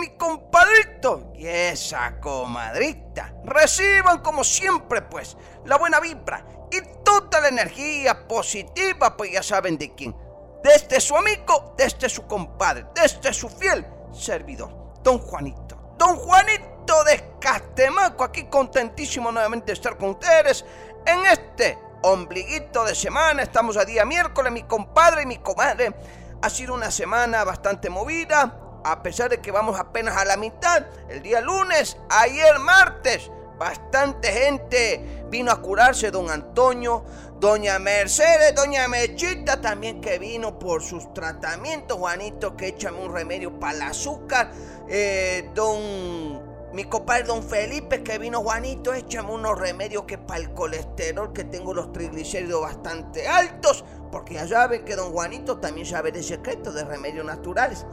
mi 0.00 0.16
compadrito 0.16 1.32
y 1.34 1.46
esa 1.46 2.18
comadrita. 2.18 3.34
Reciban 3.44 4.20
como 4.20 4.42
siempre 4.42 5.02
pues 5.02 5.36
la 5.66 5.76
buena 5.76 6.00
vibra 6.00 6.44
y 6.70 6.80
toda 7.04 7.40
la 7.40 7.48
energía 7.48 8.26
positiva 8.26 9.16
pues 9.16 9.32
ya 9.32 9.42
saben 9.42 9.76
de 9.76 9.94
quién. 9.94 10.16
Desde 10.64 11.00
su 11.00 11.16
amigo, 11.16 11.74
desde 11.76 12.08
su 12.08 12.26
compadre, 12.26 12.86
desde 12.94 13.32
su 13.32 13.48
fiel 13.48 13.86
servidor, 14.12 14.94
don 15.02 15.18
Juanito. 15.18 15.94
Don 15.98 16.16
Juanito 16.16 17.04
de 17.04 17.36
Catemaco, 17.38 18.24
aquí 18.24 18.44
contentísimo 18.44 19.30
nuevamente 19.30 19.66
de 19.66 19.72
estar 19.74 19.98
con 19.98 20.10
ustedes 20.10 20.64
en 21.06 21.26
este 21.26 21.78
ombliguito 22.02 22.84
de 22.84 22.94
semana. 22.94 23.42
Estamos 23.42 23.76
a 23.76 23.84
día 23.84 24.04
miércoles, 24.06 24.50
mi 24.50 24.62
compadre 24.62 25.22
y 25.22 25.26
mi 25.26 25.38
comadre. 25.38 25.94
Ha 26.42 26.48
sido 26.48 26.72
una 26.72 26.90
semana 26.90 27.44
bastante 27.44 27.90
movida, 27.90 28.69
a 28.84 29.02
pesar 29.02 29.30
de 29.30 29.40
que 29.40 29.50
vamos 29.50 29.78
apenas 29.78 30.16
a 30.16 30.24
la 30.24 30.36
mitad. 30.36 30.86
El 31.08 31.22
día 31.22 31.40
lunes, 31.40 31.96
ayer 32.08 32.58
martes, 32.58 33.30
bastante 33.58 34.32
gente 34.32 35.24
vino 35.30 35.52
a 35.52 35.60
curarse, 35.60 36.10
don 36.10 36.30
Antonio, 36.30 37.04
doña 37.38 37.78
Mercedes, 37.78 38.54
doña 38.54 38.88
Mechita 38.88 39.60
también 39.60 40.00
que 40.00 40.18
vino 40.18 40.58
por 40.58 40.82
sus 40.82 41.12
tratamientos, 41.12 41.98
Juanito 41.98 42.56
que 42.56 42.68
échame 42.68 42.98
un 42.98 43.12
remedio 43.12 43.58
para 43.60 43.76
el 43.76 43.82
azúcar, 43.82 44.50
eh, 44.88 45.50
don 45.54 46.48
mi 46.72 46.84
compadre 46.84 47.24
don 47.24 47.42
Felipe 47.42 48.02
que 48.02 48.18
vino 48.18 48.42
Juanito, 48.42 48.94
échame 48.94 49.32
unos 49.32 49.58
remedios 49.58 50.04
que 50.04 50.18
para 50.18 50.40
el 50.40 50.52
colesterol, 50.52 51.32
que 51.32 51.44
tengo 51.44 51.74
los 51.74 51.92
triglicéridos 51.92 52.62
bastante 52.62 53.26
altos, 53.26 53.84
porque 54.12 54.34
ya 54.34 54.46
saben 54.46 54.84
que 54.84 54.96
don 54.96 55.12
Juanito 55.12 55.58
también 55.58 55.86
sabe 55.86 56.12
de 56.12 56.22
secretos 56.22 56.74
de 56.74 56.84
remedios 56.84 57.26
naturales. 57.26 57.84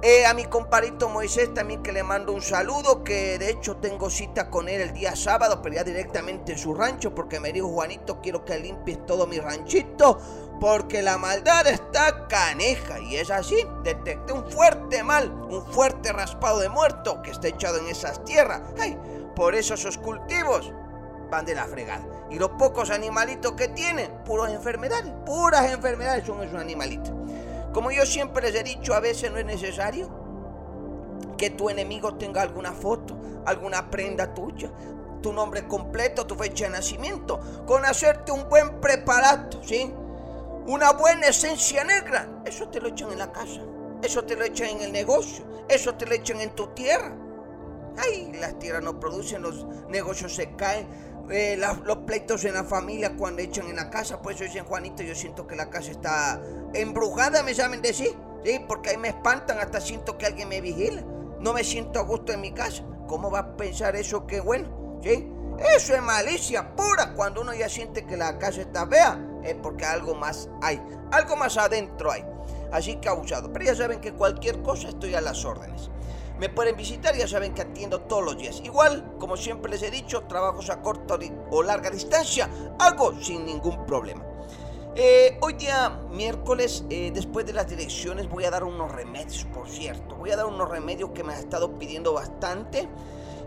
Eh, 0.00 0.24
a 0.26 0.32
mi 0.32 0.44
compadrito 0.44 1.08
Moisés 1.08 1.52
también 1.52 1.82
que 1.82 1.90
le 1.90 2.04
mando 2.04 2.32
un 2.32 2.40
saludo, 2.40 3.02
que 3.02 3.36
de 3.36 3.50
hecho 3.50 3.78
tengo 3.78 4.08
cita 4.10 4.48
con 4.48 4.68
él 4.68 4.80
el 4.80 4.92
día 4.92 5.16
sábado, 5.16 5.60
pero 5.60 5.74
ya 5.74 5.82
directamente 5.82 6.52
en 6.52 6.58
su 6.58 6.72
rancho, 6.72 7.12
porque 7.16 7.40
me 7.40 7.52
dijo 7.52 7.68
Juanito, 7.68 8.20
quiero 8.20 8.44
que 8.44 8.60
limpies 8.60 9.04
todo 9.06 9.26
mi 9.26 9.40
ranchito, 9.40 10.20
porque 10.60 11.02
la 11.02 11.18
maldad 11.18 11.66
está 11.66 12.28
caneja. 12.28 13.00
Y 13.00 13.16
es 13.16 13.32
así, 13.32 13.56
detecté 13.82 14.32
un 14.32 14.48
fuerte 14.48 15.02
mal, 15.02 15.32
un 15.32 15.66
fuerte 15.72 16.12
raspado 16.12 16.60
de 16.60 16.68
muerto 16.68 17.20
que 17.20 17.32
está 17.32 17.48
echado 17.48 17.78
en 17.78 17.88
esas 17.88 18.24
tierras. 18.24 18.62
Ay, 18.78 18.96
por 19.34 19.56
eso 19.56 19.74
esos 19.74 19.98
cultivos 19.98 20.72
van 21.28 21.44
de 21.44 21.56
la 21.56 21.64
fregada. 21.64 22.06
Y 22.30 22.38
los 22.38 22.50
pocos 22.50 22.90
animalitos 22.90 23.52
que 23.52 23.66
tienen, 23.66 24.22
puras 24.24 24.52
enfermedades, 24.52 25.12
puras 25.26 25.72
enfermedades 25.72 26.24
son 26.24 26.40
esos 26.42 26.60
animalitos. 26.60 27.17
Como 27.78 27.92
yo 27.92 28.04
siempre 28.04 28.50
les 28.50 28.60
he 28.60 28.64
dicho, 28.64 28.92
a 28.92 28.98
veces 28.98 29.30
no 29.30 29.38
es 29.38 29.44
necesario 29.44 30.10
que 31.36 31.50
tu 31.50 31.70
enemigo 31.70 32.16
tenga 32.16 32.42
alguna 32.42 32.72
foto, 32.72 33.16
alguna 33.46 33.88
prenda 33.88 34.34
tuya, 34.34 34.68
tu 35.22 35.32
nombre 35.32 35.68
completo, 35.68 36.26
tu 36.26 36.34
fecha 36.34 36.64
de 36.64 36.70
nacimiento, 36.70 37.38
con 37.68 37.84
hacerte 37.84 38.32
un 38.32 38.48
buen 38.48 38.80
preparato, 38.80 39.62
¿sí? 39.62 39.94
Una 40.66 40.90
buena 40.90 41.28
esencia 41.28 41.84
negra, 41.84 42.42
eso 42.44 42.68
te 42.68 42.80
lo 42.80 42.88
echan 42.88 43.12
en 43.12 43.20
la 43.20 43.30
casa, 43.30 43.60
eso 44.02 44.24
te 44.24 44.34
lo 44.34 44.44
echan 44.44 44.70
en 44.70 44.82
el 44.82 44.90
negocio, 44.90 45.44
eso 45.68 45.94
te 45.94 46.04
lo 46.04 46.16
echan 46.16 46.40
en 46.40 46.50
tu 46.56 46.66
tierra. 46.74 47.14
Ay, 47.96 48.32
las 48.40 48.58
tierras 48.58 48.82
no 48.82 48.98
producen, 48.98 49.40
los 49.40 49.64
negocios 49.88 50.34
se 50.34 50.56
caen, 50.56 50.88
eh, 51.30 51.56
la- 51.58 51.80
los 51.84 51.98
pleitos 51.98 52.44
en 52.44 52.54
la 52.54 52.64
familia 52.64 53.16
cuando 53.16 53.42
echan 53.42 53.68
en 53.68 53.76
la 53.76 53.90
casa. 53.90 54.20
Por 54.22 54.32
eso 54.32 54.44
dicen, 54.44 54.64
Juanito, 54.64 55.02
yo 55.02 55.14
siento 55.14 55.46
que 55.46 55.56
la 55.56 55.70
casa 55.70 55.90
está 55.90 56.40
embrujada, 56.74 57.42
me 57.42 57.54
saben 57.54 57.82
decir. 57.82 58.14
Sí, 58.44 58.60
porque 58.68 58.90
ahí 58.90 58.96
me 58.96 59.08
espantan, 59.08 59.58
hasta 59.58 59.80
siento 59.80 60.16
que 60.16 60.26
alguien 60.26 60.48
me 60.48 60.60
vigila. 60.60 61.02
No 61.40 61.52
me 61.52 61.64
siento 61.64 61.98
a 61.98 62.02
gusto 62.02 62.32
en 62.32 62.40
mi 62.40 62.52
casa. 62.52 62.82
¿Cómo 63.06 63.30
va 63.30 63.38
a 63.40 63.56
pensar 63.56 63.96
eso 63.96 64.26
que 64.26 64.40
bueno? 64.40 65.00
¿Sí? 65.02 65.28
Eso 65.76 65.94
es 65.94 66.02
malicia 66.02 66.74
pura. 66.76 67.14
Cuando 67.14 67.40
uno 67.40 67.52
ya 67.54 67.68
siente 67.68 68.06
que 68.06 68.16
la 68.16 68.38
casa 68.38 68.60
está 68.60 68.86
fea, 68.86 69.18
es 69.42 69.54
porque 69.56 69.84
algo 69.84 70.14
más 70.14 70.48
hay. 70.62 70.80
Algo 71.10 71.36
más 71.36 71.56
adentro 71.56 72.12
hay. 72.12 72.24
Así 72.70 72.96
que 72.96 73.08
abusado. 73.08 73.52
Pero 73.52 73.64
ya 73.64 73.74
saben 73.74 74.00
que 74.00 74.12
cualquier 74.12 74.62
cosa 74.62 74.88
estoy 74.88 75.14
a 75.14 75.20
las 75.20 75.44
órdenes. 75.44 75.90
Me 76.38 76.48
pueden 76.48 76.76
visitar, 76.76 77.16
ya 77.16 77.26
saben 77.26 77.52
que 77.52 77.62
atiendo 77.62 78.02
todos 78.02 78.24
los 78.24 78.38
días. 78.38 78.60
Igual, 78.64 79.16
como 79.18 79.36
siempre 79.36 79.70
les 79.70 79.82
he 79.82 79.90
dicho, 79.90 80.22
trabajos 80.22 80.70
a 80.70 80.80
corta 80.80 81.18
o 81.50 81.62
larga 81.62 81.90
distancia, 81.90 82.48
hago 82.78 83.20
sin 83.20 83.44
ningún 83.44 83.84
problema. 83.86 84.24
Eh, 84.94 85.36
hoy 85.42 85.54
día 85.54 86.00
miércoles, 86.10 86.84
eh, 86.90 87.10
después 87.12 87.46
de 87.46 87.52
las 87.52 87.68
direcciones, 87.68 88.28
voy 88.28 88.44
a 88.44 88.50
dar 88.50 88.64
unos 88.64 88.90
remedios, 88.90 89.44
por 89.52 89.68
cierto. 89.68 90.16
Voy 90.16 90.30
a 90.30 90.36
dar 90.36 90.46
unos 90.46 90.68
remedios 90.68 91.10
que 91.10 91.24
me 91.24 91.32
han 91.32 91.40
estado 91.40 91.78
pidiendo 91.78 92.12
bastante 92.12 92.88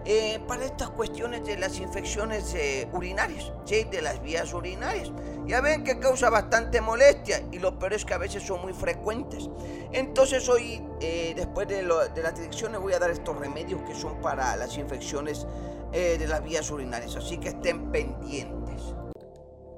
eh, 0.06 0.40
para 0.48 0.66
estas 0.66 0.90
cuestiones 0.90 1.44
de 1.46 1.58
las 1.58 1.78
infecciones 1.80 2.54
eh, 2.56 2.88
urinarias, 2.94 3.52
¿sí? 3.66 3.84
de 3.86 4.02
las 4.02 4.22
vías 4.22 4.54
urinarias. 4.54 5.12
Ya 5.46 5.62
ven 5.62 5.84
que 5.84 6.00
causa 6.00 6.30
bastante 6.30 6.82
molestia 6.82 7.42
y 7.52 7.60
lo 7.60 7.78
peor 7.78 7.94
es 7.94 8.06
que 8.06 8.14
a 8.14 8.18
veces 8.18 8.44
son 8.44 8.62
muy 8.62 8.74
frecuentes. 8.74 9.50
Entonces 9.92 10.48
hoy, 10.50 10.84
eh, 11.02 11.34
después 11.36 11.68
de, 11.68 11.84
lo- 11.84 12.08
de 12.08 12.24
las 12.24 12.36
direcciones, 12.36 12.80
voy 12.80 12.94
a 12.94 13.00
dar 13.00 13.10
estos 13.12 13.38
remedios 13.38 13.82
que 13.84 13.96
son 13.96 14.22
para 14.22 14.56
las 14.56 14.78
infecciones 14.78 15.46
eh, 15.94 16.18
de 16.18 16.28
las 16.28 16.44
vías 16.44 16.70
urinarias. 16.72 17.16
Así 17.16 17.38
que 17.38 17.50
estén 17.50 17.92
pendientes. 17.92 18.82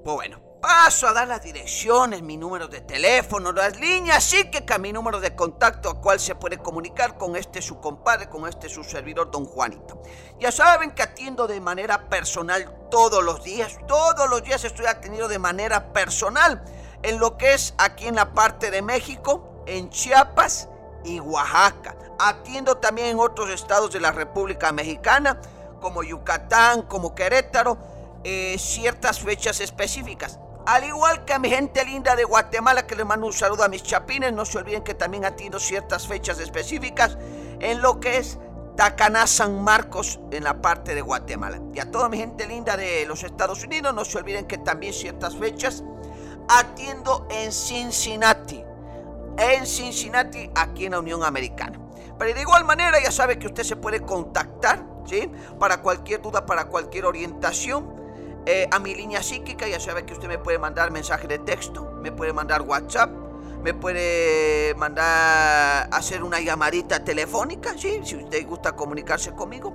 Pues 0.03 0.15
bueno, 0.15 0.39
paso 0.63 1.09
a 1.09 1.11
dar 1.11 1.27
las 1.27 1.43
direcciones, 1.43 2.21
mi 2.21 2.37
número 2.37 2.69
de 2.69 2.79
teléfono, 2.79 3.51
las 3.51 3.77
líneas, 3.77 4.23
sí 4.23 4.49
que 4.49 4.63
mi 4.79 4.93
número 4.93 5.19
de 5.19 5.35
contacto 5.35 5.89
a 5.89 5.99
cual 5.99 6.21
se 6.21 6.35
puede 6.35 6.57
comunicar 6.57 7.17
con 7.17 7.35
este 7.35 7.61
su 7.61 7.81
compadre, 7.81 8.29
con 8.29 8.47
este 8.47 8.69
su 8.69 8.81
servidor, 8.81 9.29
don 9.29 9.43
Juanito. 9.43 10.01
Ya 10.39 10.53
saben 10.53 10.91
que 10.91 11.03
atiendo 11.03 11.47
de 11.47 11.59
manera 11.59 12.07
personal 12.07 12.87
todos 12.89 13.21
los 13.21 13.43
días, 13.43 13.77
todos 13.89 14.29
los 14.29 14.41
días 14.41 14.63
estoy 14.63 14.85
atendido 14.85 15.27
de 15.27 15.37
manera 15.37 15.91
personal 15.91 16.63
en 17.01 17.19
lo 17.19 17.35
que 17.35 17.55
es 17.55 17.73
aquí 17.77 18.07
en 18.07 18.15
la 18.15 18.33
parte 18.33 18.71
de 18.71 18.81
México, 18.81 19.65
en 19.67 19.89
Chiapas 19.89 20.69
y 21.03 21.19
Oaxaca. 21.19 21.97
Atiendo 22.19 22.77
también 22.77 23.07
en 23.07 23.19
otros 23.19 23.49
estados 23.49 23.91
de 23.91 23.99
la 23.99 24.13
República 24.13 24.71
Mexicana, 24.71 25.41
como 25.81 26.03
Yucatán, 26.03 26.83
como 26.83 27.13
Querétaro, 27.15 27.77
eh, 28.23 28.55
ciertas 28.57 29.19
fechas 29.19 29.59
específicas. 29.59 30.39
Al 30.65 30.85
igual 30.85 31.25
que 31.25 31.33
a 31.33 31.39
mi 31.39 31.49
gente 31.49 31.83
linda 31.83 32.15
de 32.15 32.23
Guatemala, 32.23 32.87
que 32.87 32.95
les 32.95 33.05
mando 33.05 33.27
un 33.27 33.33
saludo 33.33 33.63
a 33.65 33.67
mis 33.67 33.83
chapines, 33.83 34.31
no 34.31 34.45
se 34.45 34.57
olviden 34.57 34.81
que 34.81 34.93
también 34.93 35.25
atiendo 35.25 35.59
ciertas 35.59 36.07
fechas 36.07 36.39
específicas 36.39 37.17
en 37.59 37.81
lo 37.81 37.99
que 37.99 38.17
es 38.17 38.39
Tacaná, 38.77 39.27
San 39.27 39.61
Marcos, 39.61 40.21
en 40.31 40.45
la 40.45 40.61
parte 40.61 40.95
de 40.95 41.01
Guatemala. 41.01 41.59
Y 41.73 41.79
a 41.79 41.91
toda 41.91 42.07
mi 42.07 42.17
gente 42.17 42.47
linda 42.47 42.77
de 42.77 43.05
los 43.05 43.23
Estados 43.23 43.63
Unidos, 43.63 43.93
no 43.93 44.05
se 44.05 44.17
olviden 44.17 44.45
que 44.45 44.57
también 44.57 44.93
ciertas 44.93 45.35
fechas 45.35 45.83
atiendo 46.47 47.27
en 47.29 47.51
Cincinnati. 47.51 48.63
En 49.37 49.65
Cincinnati, 49.65 50.49
aquí 50.55 50.85
en 50.85 50.93
la 50.93 50.99
Unión 50.99 51.23
Americana. 51.23 51.77
Pero 52.17 52.33
de 52.33 52.41
igual 52.41 52.63
manera, 52.63 53.01
ya 53.03 53.11
sabe 53.11 53.37
que 53.37 53.47
usted 53.47 53.63
se 53.63 53.75
puede 53.75 54.01
contactar, 54.01 54.85
¿sí? 55.05 55.29
Para 55.59 55.81
cualquier 55.81 56.21
duda, 56.21 56.45
para 56.45 56.65
cualquier 56.65 57.05
orientación. 57.05 57.92
Eh, 58.45 58.67
a 58.71 58.79
mi 58.79 58.93
línea 58.93 59.23
psíquica, 59.23 59.67
ya 59.67 59.79
sabe 59.79 60.05
que 60.05 60.13
usted 60.13 60.27
me 60.27 60.37
puede 60.37 60.59
mandar 60.59 60.91
mensaje 60.91 61.27
de 61.27 61.39
texto, 61.39 61.97
me 62.01 62.11
puede 62.11 62.33
mandar 62.33 62.61
WhatsApp, 62.61 63.09
me 63.63 63.73
puede 63.73 64.75
mandar 64.75 65.87
hacer 65.91 66.21
una 66.23 66.39
llamadita 66.41 67.03
telefónica, 67.03 67.75
¿sí? 67.77 68.01
Si 68.03 68.17
usted 68.17 68.45
gusta 68.45 68.73
comunicarse 68.73 69.31
conmigo. 69.31 69.73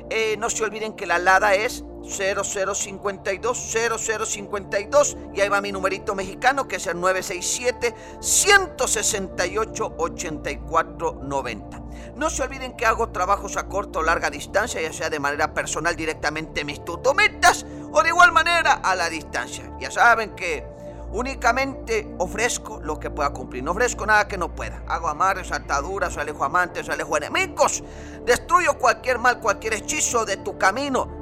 Eh, 0.08 0.36
no 0.38 0.48
se 0.48 0.64
olviden 0.64 0.94
que 0.94 1.04
la 1.04 1.18
LADA 1.18 1.56
es 1.56 1.84
0052 2.04 3.72
0052 3.72 5.16
y 5.34 5.40
ahí 5.40 5.48
va 5.48 5.60
mi 5.60 5.72
numerito 5.72 6.14
mexicano 6.14 6.68
que 6.68 6.76
es 6.76 6.86
el 6.86 7.00
967 7.00 7.94
168 8.20 9.94
8490. 9.96 11.82
No 12.16 12.30
se 12.30 12.42
olviden 12.42 12.76
que 12.76 12.86
hago 12.86 13.08
trabajos 13.10 13.56
a 13.56 13.68
corto 13.68 14.00
o 14.00 14.02
larga 14.02 14.30
distancia, 14.30 14.80
ya 14.80 14.92
sea 14.92 15.10
de 15.10 15.20
manera 15.20 15.54
personal 15.54 15.96
directamente 15.96 16.60
en 16.60 16.66
mis 16.66 16.84
tutometas 16.84 17.64
o 17.92 18.02
de 18.02 18.10
igual 18.10 18.32
manera 18.32 18.72
a 18.74 18.94
la 18.94 19.08
distancia. 19.08 19.70
Ya 19.80 19.90
saben 19.90 20.34
que 20.34 20.72
Únicamente 21.12 22.10
ofrezco 22.18 22.80
lo 22.80 22.98
que 22.98 23.10
pueda 23.10 23.30
cumplir. 23.34 23.62
No 23.62 23.72
ofrezco 23.72 24.06
nada 24.06 24.26
que 24.26 24.38
no 24.38 24.54
pueda. 24.54 24.82
Hago 24.88 25.08
amarres, 25.08 25.52
ataduras, 25.52 26.16
alejo 26.16 26.42
amantes, 26.42 26.88
alejo 26.88 27.18
enemigos. 27.18 27.84
Destruyo 28.24 28.78
cualquier 28.78 29.18
mal, 29.18 29.38
cualquier 29.38 29.74
hechizo 29.74 30.24
de 30.24 30.38
tu 30.38 30.56
camino. 30.56 31.21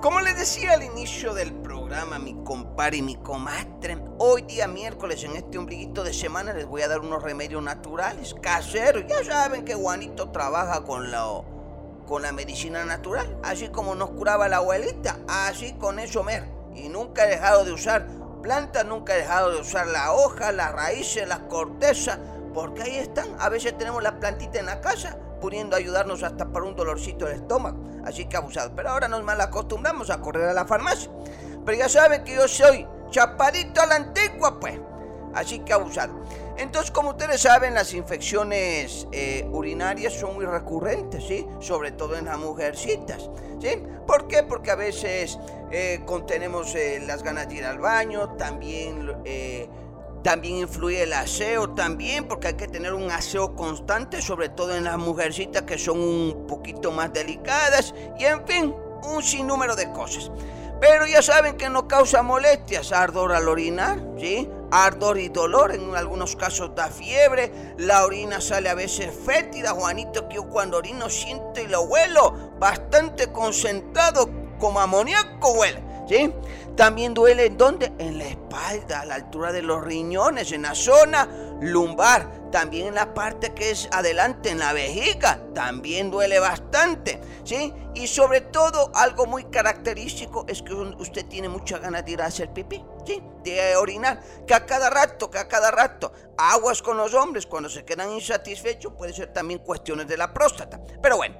Como 0.00 0.22
les 0.22 0.34
decía 0.38 0.72
al 0.72 0.82
inicio 0.82 1.34
del 1.34 1.52
programa, 1.52 2.18
mi 2.18 2.32
compadre 2.42 2.96
y 2.96 3.02
mi 3.02 3.16
comadre, 3.16 4.02
hoy 4.16 4.40
día 4.40 4.66
miércoles 4.66 5.24
en 5.24 5.36
este 5.36 5.58
ombliguito 5.58 6.02
de 6.02 6.14
semana 6.14 6.54
les 6.54 6.64
voy 6.64 6.80
a 6.80 6.88
dar 6.88 7.00
unos 7.00 7.22
remedios 7.22 7.62
naturales, 7.62 8.34
caseros. 8.40 9.04
Ya 9.06 9.22
saben 9.22 9.62
que 9.62 9.74
Juanito 9.74 10.30
trabaja 10.30 10.84
con 10.84 11.10
la, 11.10 11.26
con 12.06 12.22
la 12.22 12.32
medicina 12.32 12.82
natural, 12.86 13.38
así 13.42 13.68
como 13.68 13.94
nos 13.94 14.08
curaba 14.12 14.48
la 14.48 14.56
abuelita, 14.56 15.18
así 15.28 15.74
con 15.74 15.98
eso 15.98 16.24
mer. 16.24 16.48
Y 16.74 16.88
nunca 16.88 17.26
he 17.26 17.32
dejado 17.32 17.66
de 17.66 17.72
usar 17.72 18.06
plantas, 18.42 18.86
nunca 18.86 19.14
he 19.14 19.18
dejado 19.18 19.50
de 19.50 19.60
usar 19.60 19.86
la 19.86 20.14
hoja, 20.14 20.50
las 20.50 20.72
raíces, 20.72 21.28
las 21.28 21.40
cortezas, 21.40 22.18
porque 22.54 22.84
ahí 22.84 22.96
están. 22.96 23.28
A 23.38 23.50
veces 23.50 23.76
tenemos 23.76 24.02
las 24.02 24.14
plantitas 24.14 24.60
en 24.60 24.66
la 24.66 24.80
casa 24.80 25.18
pudiendo 25.40 25.76
ayudarnos 25.76 26.22
hasta 26.22 26.46
para 26.52 26.66
un 26.66 26.76
dolorcito 26.76 27.26
del 27.26 27.36
estómago. 27.36 27.78
Así 28.04 28.26
que 28.26 28.36
abusado. 28.36 28.72
Pero 28.74 28.90
ahora 28.90 29.08
nos 29.08 29.22
mal 29.22 29.40
acostumbramos 29.40 30.10
a 30.10 30.20
correr 30.20 30.48
a 30.48 30.52
la 30.52 30.66
farmacia. 30.66 31.10
Pero 31.64 31.78
ya 31.78 31.88
saben 31.88 32.24
que 32.24 32.34
yo 32.34 32.46
soy 32.48 32.86
chapadito 33.10 33.80
a 33.80 33.86
la 33.86 33.96
antigua, 33.96 34.58
pues. 34.60 34.78
Así 35.34 35.60
que 35.60 35.72
abusado. 35.72 36.20
Entonces, 36.56 36.90
como 36.90 37.10
ustedes 37.10 37.40
saben, 37.40 37.74
las 37.74 37.94
infecciones 37.94 39.06
eh, 39.12 39.48
urinarias 39.50 40.12
son 40.12 40.34
muy 40.34 40.44
recurrentes, 40.44 41.24
¿sí? 41.24 41.46
Sobre 41.60 41.92
todo 41.92 42.16
en 42.16 42.26
las 42.26 42.38
mujercitas, 42.38 43.30
¿sí? 43.60 43.82
¿Por 44.06 44.26
qué? 44.26 44.42
Porque 44.42 44.72
a 44.72 44.74
veces 44.74 45.38
eh, 45.70 46.00
contenemos 46.04 46.74
eh, 46.74 47.00
las 47.06 47.22
ganas 47.22 47.48
de 47.48 47.54
ir 47.54 47.64
al 47.64 47.78
baño, 47.78 48.30
también 48.36 49.08
también 50.22 50.58
influye 50.58 51.02
el 51.02 51.12
aseo, 51.12 51.70
también 51.70 52.26
porque 52.26 52.48
hay 52.48 52.54
que 52.54 52.68
tener 52.68 52.94
un 52.94 53.10
aseo 53.10 53.54
constante, 53.54 54.20
sobre 54.22 54.48
todo 54.48 54.74
en 54.74 54.84
las 54.84 54.98
mujercitas 54.98 55.62
que 55.62 55.78
son 55.78 56.00
un 56.00 56.46
poquito 56.46 56.92
más 56.92 57.12
delicadas 57.12 57.94
y 58.18 58.24
en 58.24 58.46
fin, 58.46 58.74
un 59.04 59.22
sinnúmero 59.22 59.76
de 59.76 59.90
cosas. 59.92 60.30
Pero 60.80 61.06
ya 61.06 61.20
saben 61.20 61.56
que 61.58 61.68
no 61.68 61.86
causa 61.86 62.22
molestias, 62.22 62.92
ardor 62.92 63.32
al 63.32 63.48
orinar, 63.48 64.00
¿sí? 64.18 64.48
Ardor 64.70 65.18
y 65.18 65.28
dolor, 65.28 65.74
en 65.74 65.94
algunos 65.94 66.36
casos 66.36 66.74
da 66.74 66.88
fiebre, 66.88 67.74
la 67.76 68.04
orina 68.06 68.40
sale 68.40 68.70
a 68.70 68.74
veces 68.74 69.10
fétida, 69.26 69.72
Juanito, 69.72 70.28
que 70.28 70.38
cuando 70.38 70.78
orino 70.78 71.10
siento 71.10 71.60
y 71.60 71.66
lo 71.66 71.82
huelo, 71.82 72.52
bastante 72.58 73.30
concentrado, 73.30 74.30
como 74.58 74.80
amoníaco 74.80 75.52
huele, 75.52 75.82
¿sí? 76.08 76.32
También 76.80 77.12
duele 77.12 77.44
en 77.44 77.58
dónde? 77.58 77.92
En 77.98 78.16
la 78.16 78.24
espalda, 78.24 79.02
a 79.02 79.04
la 79.04 79.16
altura 79.16 79.52
de 79.52 79.60
los 79.60 79.84
riñones, 79.84 80.50
en 80.52 80.62
la 80.62 80.74
zona 80.74 81.28
lumbar. 81.60 82.50
También 82.50 82.88
en 82.88 82.94
la 82.96 83.14
parte 83.14 83.54
que 83.54 83.70
es 83.70 83.88
adelante, 83.92 84.50
en 84.50 84.58
la 84.58 84.72
vejiga, 84.72 85.40
también 85.54 86.10
duele 86.10 86.40
bastante, 86.40 87.20
¿sí? 87.44 87.72
Y 87.94 88.08
sobre 88.08 88.40
todo, 88.40 88.90
algo 88.94 89.26
muy 89.26 89.44
característico 89.44 90.44
es 90.48 90.62
que 90.62 90.74
usted 90.74 91.26
tiene 91.26 91.48
mucha 91.48 91.78
ganas 91.78 92.04
de 92.04 92.12
ir 92.12 92.22
a 92.22 92.26
hacer 92.26 92.52
pipí, 92.52 92.84
¿sí? 93.06 93.22
De 93.44 93.76
orinar, 93.76 94.20
que 94.48 94.54
a 94.54 94.66
cada 94.66 94.90
rato, 94.90 95.30
que 95.30 95.38
a 95.38 95.46
cada 95.46 95.70
rato, 95.70 96.12
aguas 96.36 96.82
con 96.82 96.96
los 96.96 97.14
hombres, 97.14 97.46
cuando 97.46 97.68
se 97.68 97.84
quedan 97.84 98.10
insatisfechos, 98.12 98.94
puede 98.94 99.12
ser 99.12 99.32
también 99.32 99.60
cuestiones 99.60 100.08
de 100.08 100.16
la 100.16 100.34
próstata. 100.34 100.80
Pero 101.00 101.18
bueno, 101.18 101.36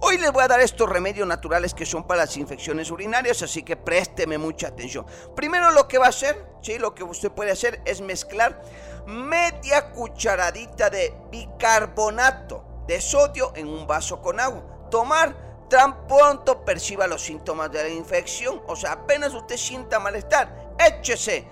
hoy 0.00 0.16
les 0.16 0.32
voy 0.32 0.44
a 0.44 0.48
dar 0.48 0.60
estos 0.60 0.88
remedios 0.88 1.28
naturales 1.28 1.74
que 1.74 1.84
son 1.84 2.06
para 2.06 2.22
las 2.22 2.36
infecciones 2.38 2.90
urinarias, 2.90 3.42
así 3.42 3.62
que 3.62 3.76
présteme 3.76 4.38
mucha 4.38 4.68
atención. 4.68 5.04
Primero 5.36 5.72
lo 5.72 5.88
que 5.88 5.98
va 5.98 6.06
a 6.06 6.10
hacer, 6.10 6.42
¿sí? 6.62 6.78
Lo 6.78 6.94
que 6.94 7.04
usted 7.04 7.30
puede 7.30 7.50
hacer 7.50 7.82
es 7.84 8.00
mezclar 8.00 8.62
media 9.06 9.90
cucharadita 9.90 10.90
de 10.90 11.14
bicarbonato 11.30 12.64
de 12.86 13.00
sodio 13.00 13.52
en 13.54 13.68
un 13.68 13.86
vaso 13.86 14.20
con 14.20 14.40
agua. 14.40 14.62
Tomar 14.90 15.34
tan 15.68 16.06
pronto 16.06 16.64
perciba 16.64 17.06
los 17.06 17.22
síntomas 17.22 17.70
de 17.72 17.82
la 17.82 17.88
infección, 17.88 18.62
o 18.66 18.76
sea, 18.76 18.92
apenas 18.92 19.32
usted 19.34 19.56
sienta 19.56 19.98
malestar, 19.98 20.74
échese 20.78 21.46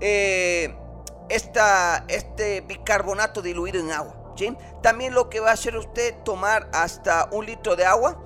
eh, 0.00 0.74
esta, 1.28 2.04
este 2.08 2.62
bicarbonato 2.62 3.42
diluido 3.42 3.78
en 3.80 3.92
agua. 3.92 4.20
También 4.82 5.14
lo 5.14 5.28
que 5.28 5.40
va 5.40 5.50
a 5.50 5.52
hacer 5.52 5.76
usted 5.76 6.14
tomar 6.24 6.68
hasta 6.72 7.28
un 7.32 7.46
litro 7.46 7.76
de 7.76 7.84
agua 7.84 8.22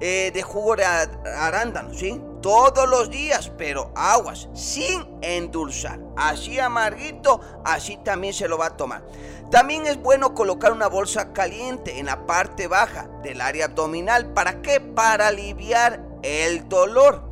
eh, 0.00 0.30
de 0.34 0.42
jugo 0.42 0.76
de 0.76 0.84
arándano, 0.84 1.94
¿sí? 1.94 2.20
Todos 2.42 2.88
los 2.88 3.10
días, 3.10 3.50
pero 3.56 3.90
aguas, 3.94 4.48
sin 4.54 5.06
endulzar. 5.22 5.98
Así 6.16 6.58
amarguito, 6.58 7.40
así 7.64 7.96
también 7.98 8.34
se 8.34 8.48
lo 8.48 8.58
va 8.58 8.66
a 8.66 8.76
tomar. 8.76 9.02
También 9.50 9.86
es 9.86 9.96
bueno 9.96 10.34
colocar 10.34 10.72
una 10.72 10.88
bolsa 10.88 11.32
caliente 11.32 11.98
en 11.98 12.06
la 12.06 12.26
parte 12.26 12.66
baja 12.66 13.08
del 13.22 13.40
área 13.40 13.66
abdominal. 13.66 14.32
¿Para 14.32 14.62
qué? 14.62 14.80
Para 14.80 15.28
aliviar 15.28 16.04
el 16.22 16.68
dolor. 16.68 17.22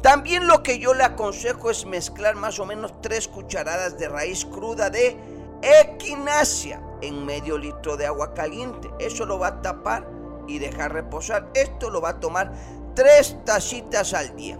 También 0.00 0.46
lo 0.46 0.62
que 0.62 0.78
yo 0.78 0.94
le 0.94 1.02
aconsejo 1.02 1.70
es 1.70 1.86
mezclar 1.86 2.36
más 2.36 2.58
o 2.58 2.66
menos 2.66 3.00
tres 3.00 3.26
cucharadas 3.26 3.98
de 3.98 4.08
raíz 4.08 4.44
cruda 4.44 4.90
de 4.90 5.16
equinacia 5.62 6.80
en 7.00 7.24
medio 7.24 7.58
litro 7.58 7.96
de 7.96 8.06
agua 8.06 8.34
caliente. 8.34 8.90
Eso 8.98 9.24
lo 9.24 9.38
va 9.38 9.48
a 9.48 9.62
tapar 9.62 10.13
y 10.46 10.58
dejar 10.58 10.92
reposar. 10.92 11.50
Esto 11.54 11.90
lo 11.90 12.00
va 12.00 12.10
a 12.10 12.20
tomar 12.20 12.52
tres 12.94 13.36
tacitas 13.44 14.14
al 14.14 14.34
día. 14.36 14.58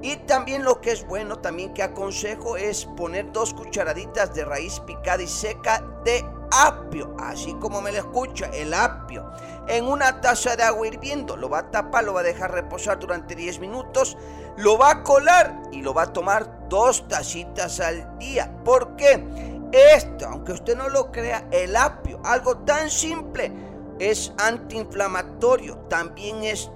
Y 0.00 0.16
también 0.16 0.64
lo 0.64 0.80
que 0.80 0.92
es 0.92 1.06
bueno, 1.06 1.38
también 1.38 1.74
que 1.74 1.82
aconsejo 1.82 2.56
es 2.56 2.84
poner 2.84 3.32
dos 3.32 3.52
cucharaditas 3.52 4.32
de 4.34 4.44
raíz 4.44 4.78
picada 4.80 5.22
y 5.22 5.26
seca 5.26 5.84
de 6.04 6.24
apio, 6.52 7.16
así 7.18 7.52
como 7.54 7.80
me 7.80 7.92
lo 7.92 7.98
escucha, 7.98 8.46
el 8.54 8.72
apio, 8.74 9.28
en 9.66 9.86
una 9.86 10.20
taza 10.20 10.54
de 10.54 10.62
agua 10.62 10.86
hirviendo. 10.86 11.36
Lo 11.36 11.48
va 11.48 11.58
a 11.58 11.70
tapar, 11.70 12.04
lo 12.04 12.14
va 12.14 12.20
a 12.20 12.24
dejar 12.24 12.52
reposar 12.52 13.00
durante 13.00 13.34
10 13.34 13.58
minutos, 13.58 14.16
lo 14.56 14.78
va 14.78 14.90
a 14.90 15.02
colar 15.02 15.62
y 15.72 15.82
lo 15.82 15.92
va 15.92 16.02
a 16.02 16.12
tomar 16.12 16.68
dos 16.68 17.08
tacitas 17.08 17.80
al 17.80 18.18
día. 18.18 18.52
¿Por 18.64 18.94
qué? 18.94 19.58
Esto, 19.72 20.26
aunque 20.26 20.52
usted 20.52 20.76
no 20.76 20.88
lo 20.88 21.10
crea, 21.10 21.46
el 21.50 21.76
apio, 21.76 22.20
algo 22.24 22.58
tan 22.58 22.88
simple, 22.88 23.52
es 23.98 24.32
antiinflamatorio, 24.38 25.76
también 25.88 26.44
es 26.44 26.70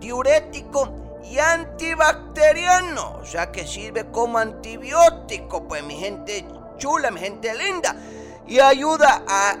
diurético 0.00 0.90
y 1.24 1.38
antibacteriano, 1.38 3.18
o 3.20 3.24
sea 3.24 3.52
que 3.52 3.66
sirve 3.66 4.10
como 4.10 4.38
antibiótico, 4.38 5.66
pues 5.68 5.82
mi 5.84 5.96
gente 5.96 6.44
chula, 6.78 7.10
mi 7.10 7.20
gente 7.20 7.54
linda, 7.54 7.96
y 8.46 8.60
ayuda 8.60 9.24
a 9.28 9.56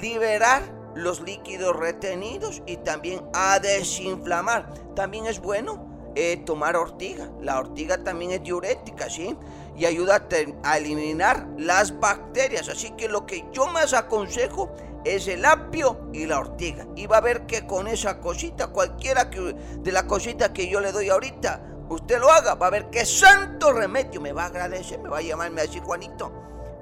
liberar 0.00 0.62
los 0.94 1.20
líquidos 1.20 1.74
retenidos 1.76 2.62
y 2.66 2.78
también 2.78 3.22
a 3.34 3.58
desinflamar. 3.58 4.72
También 4.94 5.26
es 5.26 5.40
bueno 5.40 6.12
eh, 6.14 6.38
tomar 6.46 6.76
ortiga, 6.76 7.28
la 7.40 7.58
ortiga 7.58 8.02
también 8.02 8.30
es 8.30 8.42
diurética, 8.42 9.10
¿sí? 9.10 9.36
Y 9.76 9.84
ayuda 9.84 10.16
a, 10.16 10.70
a 10.70 10.78
eliminar 10.78 11.46
las 11.58 11.98
bacterias, 11.98 12.68
así 12.68 12.92
que 12.92 13.08
lo 13.08 13.26
que 13.26 13.44
yo 13.52 13.66
más 13.66 13.92
aconsejo 13.92 14.70
es 15.14 15.28
el 15.28 15.44
apio 15.44 16.08
y 16.12 16.26
la 16.26 16.40
ortiga. 16.40 16.86
Y 16.96 17.06
va 17.06 17.18
a 17.18 17.20
ver 17.20 17.46
que 17.46 17.66
con 17.66 17.86
esa 17.86 18.20
cosita, 18.20 18.68
cualquiera 18.68 19.30
que, 19.30 19.40
de 19.40 19.92
la 19.92 20.06
cosita 20.06 20.52
que 20.52 20.68
yo 20.68 20.80
le 20.80 20.92
doy 20.92 21.08
ahorita, 21.08 21.62
usted 21.88 22.18
lo 22.18 22.30
haga, 22.30 22.54
va 22.54 22.66
a 22.66 22.70
ver 22.70 22.90
que 22.90 23.04
santo 23.04 23.72
remedio 23.72 24.20
me 24.20 24.32
va 24.32 24.44
a 24.44 24.46
agradecer, 24.46 24.98
me 25.00 25.08
va 25.08 25.18
a 25.18 25.22
llamarme 25.22 25.62
así 25.62 25.80
Juanito. 25.80 26.32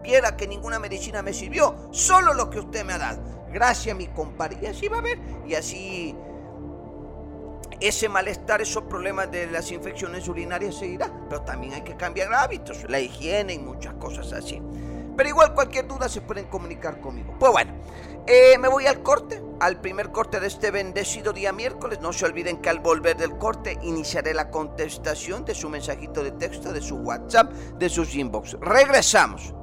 Viera 0.02 0.36
que 0.36 0.46
ninguna 0.46 0.78
medicina 0.78 1.22
me 1.22 1.32
sirvió, 1.32 1.88
solo 1.90 2.34
lo 2.34 2.50
que 2.50 2.58
usted 2.58 2.84
me 2.84 2.92
ha 2.92 2.98
dado. 2.98 3.22
Gracias, 3.50 3.96
mi 3.96 4.08
compadre. 4.08 4.58
Y 4.62 4.66
así 4.66 4.88
va 4.88 4.98
a 4.98 5.02
ver. 5.02 5.18
Y 5.46 5.54
así 5.54 6.14
ese 7.80 8.08
malestar, 8.08 8.60
esos 8.60 8.84
problemas 8.84 9.30
de 9.30 9.46
las 9.46 9.70
infecciones 9.70 10.26
urinarias 10.28 10.74
seguirá. 10.74 11.10
Pero 11.28 11.42
también 11.42 11.74
hay 11.74 11.82
que 11.82 11.96
cambiar 11.96 12.32
hábitos, 12.34 12.88
la 12.88 12.98
higiene 13.00 13.54
y 13.54 13.58
muchas 13.58 13.94
cosas 13.94 14.32
así. 14.32 14.60
Pero 15.16 15.28
igual 15.28 15.54
cualquier 15.54 15.86
duda 15.86 16.08
se 16.08 16.20
pueden 16.20 16.46
comunicar 16.46 17.00
conmigo. 17.00 17.34
Pues 17.38 17.52
bueno, 17.52 17.72
eh, 18.26 18.56
me 18.58 18.68
voy 18.68 18.86
al 18.86 19.02
corte, 19.02 19.42
al 19.60 19.80
primer 19.80 20.10
corte 20.10 20.40
de 20.40 20.46
este 20.46 20.70
bendecido 20.70 21.32
día 21.32 21.52
miércoles. 21.52 22.00
No 22.00 22.12
se 22.12 22.24
olviden 22.24 22.58
que 22.58 22.70
al 22.70 22.80
volver 22.80 23.16
del 23.16 23.36
corte 23.36 23.78
iniciaré 23.82 24.32
la 24.32 24.50
contestación 24.50 25.44
de 25.44 25.54
su 25.54 25.68
mensajito 25.68 26.22
de 26.22 26.32
texto, 26.32 26.72
de 26.72 26.80
su 26.80 26.96
WhatsApp, 26.96 27.52
de 27.52 27.88
sus 27.88 28.14
inbox. 28.14 28.56
Regresamos. 28.60 29.54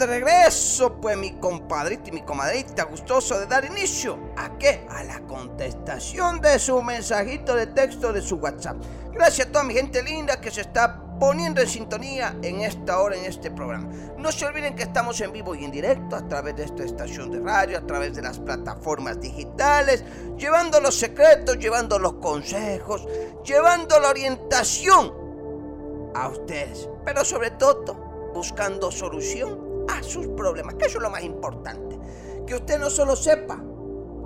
De 0.02 0.08
regreso, 0.08 1.00
pues 1.00 1.16
mi 1.16 1.34
compadrito 1.34 2.10
y 2.10 2.12
mi 2.12 2.24
comadrita, 2.24 2.86
gustoso 2.86 3.40
de 3.40 3.46
dar 3.46 3.66
inicio 3.66 4.34
a 4.36 4.58
qué? 4.58 4.88
A 4.90 5.04
la 5.04 5.20
contestación 5.22 6.42
de 6.42 6.58
su 6.58 6.82
mensajito 6.82 7.56
de 7.56 7.68
texto 7.68 8.12
de 8.12 8.20
su 8.20 8.38
WhatsApp. 8.38 8.78
Gracias 9.14 9.48
a 9.48 9.52
toda 9.52 9.64
mi 9.64 9.76
gente 9.76 10.02
linda 10.02 10.42
que 10.42 10.50
se 10.50 10.62
está 10.62 11.00
poniendo 11.20 11.62
en 11.62 11.68
sintonía 11.68 12.36
en 12.42 12.62
esta 12.62 13.00
hora, 13.00 13.16
en 13.16 13.26
este 13.26 13.52
programa. 13.52 13.90
No 14.18 14.32
se 14.32 14.48
olviden 14.48 14.76
que 14.76 14.82
estamos 14.82 15.22
en 15.22 15.32
vivo 15.34 15.54
y 15.54 15.66
en 15.66 15.72
directo 15.72 16.16
a 16.16 16.28
través 16.28 16.56
de 16.56 16.64
esta 16.64 16.84
estación 16.84 17.30
de 17.30 17.40
radio, 17.40 17.78
a 17.78 17.86
través 17.86 18.16
de 18.16 18.24
las 18.24 18.40
plataformas 18.40 19.22
digitales, 19.22 20.04
llevando 20.36 20.80
los 20.80 20.96
secretos, 20.96 21.60
llevando 21.60 22.00
los 22.00 22.14
consejos, 22.14 23.08
llevando 23.46 24.00
la 24.00 24.10
orientación 24.10 25.14
a 26.16 26.28
ustedes, 26.28 26.90
pero 27.06 27.24
sobre 27.24 27.52
todo 27.52 28.32
buscando 28.34 28.92
solución 28.92 29.71
a 29.92 30.04
sus 30.04 30.28
problemas, 30.30 30.76
que 30.76 30.86
eso 30.86 30.98
es 30.98 31.04
lo 31.04 31.10
más 31.10 31.24
importante. 31.24 32.00
Que 32.46 32.56
usted 32.56 32.80
no 32.80 32.90
solo 32.90 33.16
sepa 33.16 33.62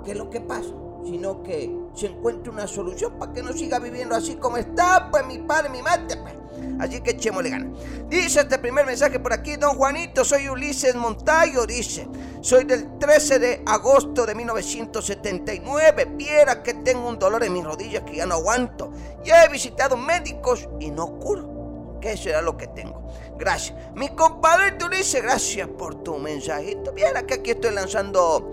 qué 0.04 0.12
es 0.12 0.16
lo 0.16 0.30
que 0.30 0.40
pasa, 0.40 0.74
sino 1.04 1.42
que 1.42 1.74
se 1.94 2.06
encuentre 2.06 2.50
una 2.50 2.66
solución 2.66 3.18
para 3.18 3.32
que 3.32 3.42
no 3.42 3.52
siga 3.52 3.78
viviendo 3.78 4.14
así 4.14 4.36
como 4.36 4.56
está, 4.56 5.08
pues 5.10 5.26
mi 5.26 5.38
padre, 5.38 5.70
mi 5.70 5.82
madre, 5.82 6.16
pues. 6.16 6.34
Así 6.78 7.00
que 7.00 7.12
echémosle 7.12 7.50
ganas. 7.50 7.78
Dice 8.08 8.40
este 8.40 8.58
primer 8.58 8.86
mensaje 8.86 9.18
por 9.18 9.32
aquí, 9.32 9.56
don 9.56 9.76
Juanito, 9.76 10.24
soy 10.24 10.48
Ulises 10.48 10.94
Montayo, 10.94 11.66
dice, 11.66 12.08
soy 12.40 12.64
del 12.64 12.98
13 12.98 13.38
de 13.38 13.62
agosto 13.66 14.26
de 14.26 14.34
1979, 14.34 16.08
viera 16.16 16.62
que 16.62 16.74
tengo 16.74 17.08
un 17.08 17.18
dolor 17.18 17.44
en 17.44 17.52
mis 17.52 17.64
rodillas 17.64 18.02
que 18.02 18.16
ya 18.16 18.26
no 18.26 18.34
aguanto. 18.34 18.90
Ya 19.24 19.44
he 19.44 19.48
visitado 19.48 19.96
médicos 19.96 20.68
y 20.80 20.90
no 20.90 21.18
curo. 21.18 21.98
¿Qué 22.00 22.16
será 22.16 22.42
lo 22.42 22.56
que 22.56 22.66
tengo? 22.68 23.08
Gracias. 23.38 23.76
Mi 23.94 24.08
compadre 24.10 24.76
Ulises, 24.84 25.22
gracias 25.22 25.68
por 25.68 26.02
tu 26.02 26.16
mensajito. 26.18 26.92
Viera 26.92 27.26
que 27.26 27.34
aquí 27.34 27.50
estoy 27.52 27.72
lanzando 27.72 28.52